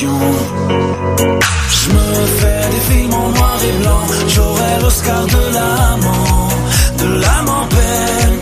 [0.00, 0.12] Je me
[2.38, 4.06] fais des films en noir et blanc.
[4.28, 6.48] J'aurai l'Oscar de l'amant,
[6.96, 8.38] de l'amant peine.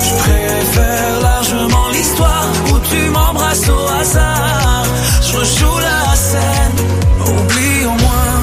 [0.00, 4.84] Je préfère largement l'histoire où tu m'embrasses au hasard.
[5.22, 6.76] Je rejoue la scène.
[7.22, 8.42] Oublie au moins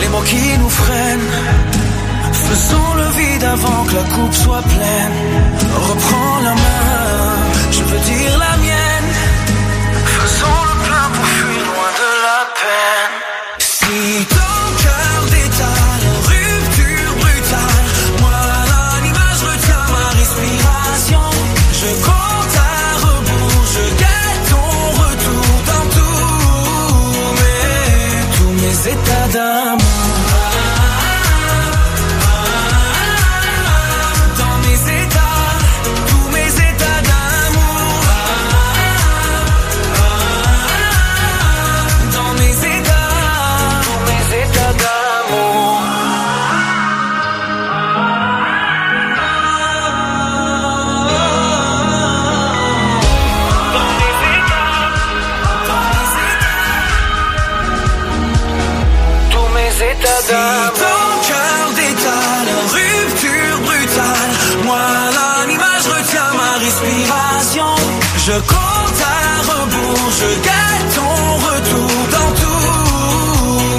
[0.00, 1.30] les mots qui nous freinent.
[2.32, 5.12] Faisons le vide avant que la coupe soit pleine.
[5.90, 7.36] Reprends la main,
[7.70, 8.83] je veux dire la mienne.
[68.34, 69.16] le compte à
[69.52, 71.16] rebours, je garde ton
[71.48, 72.30] retour dans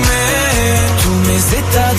[0.08, 1.94] mes, tous mes états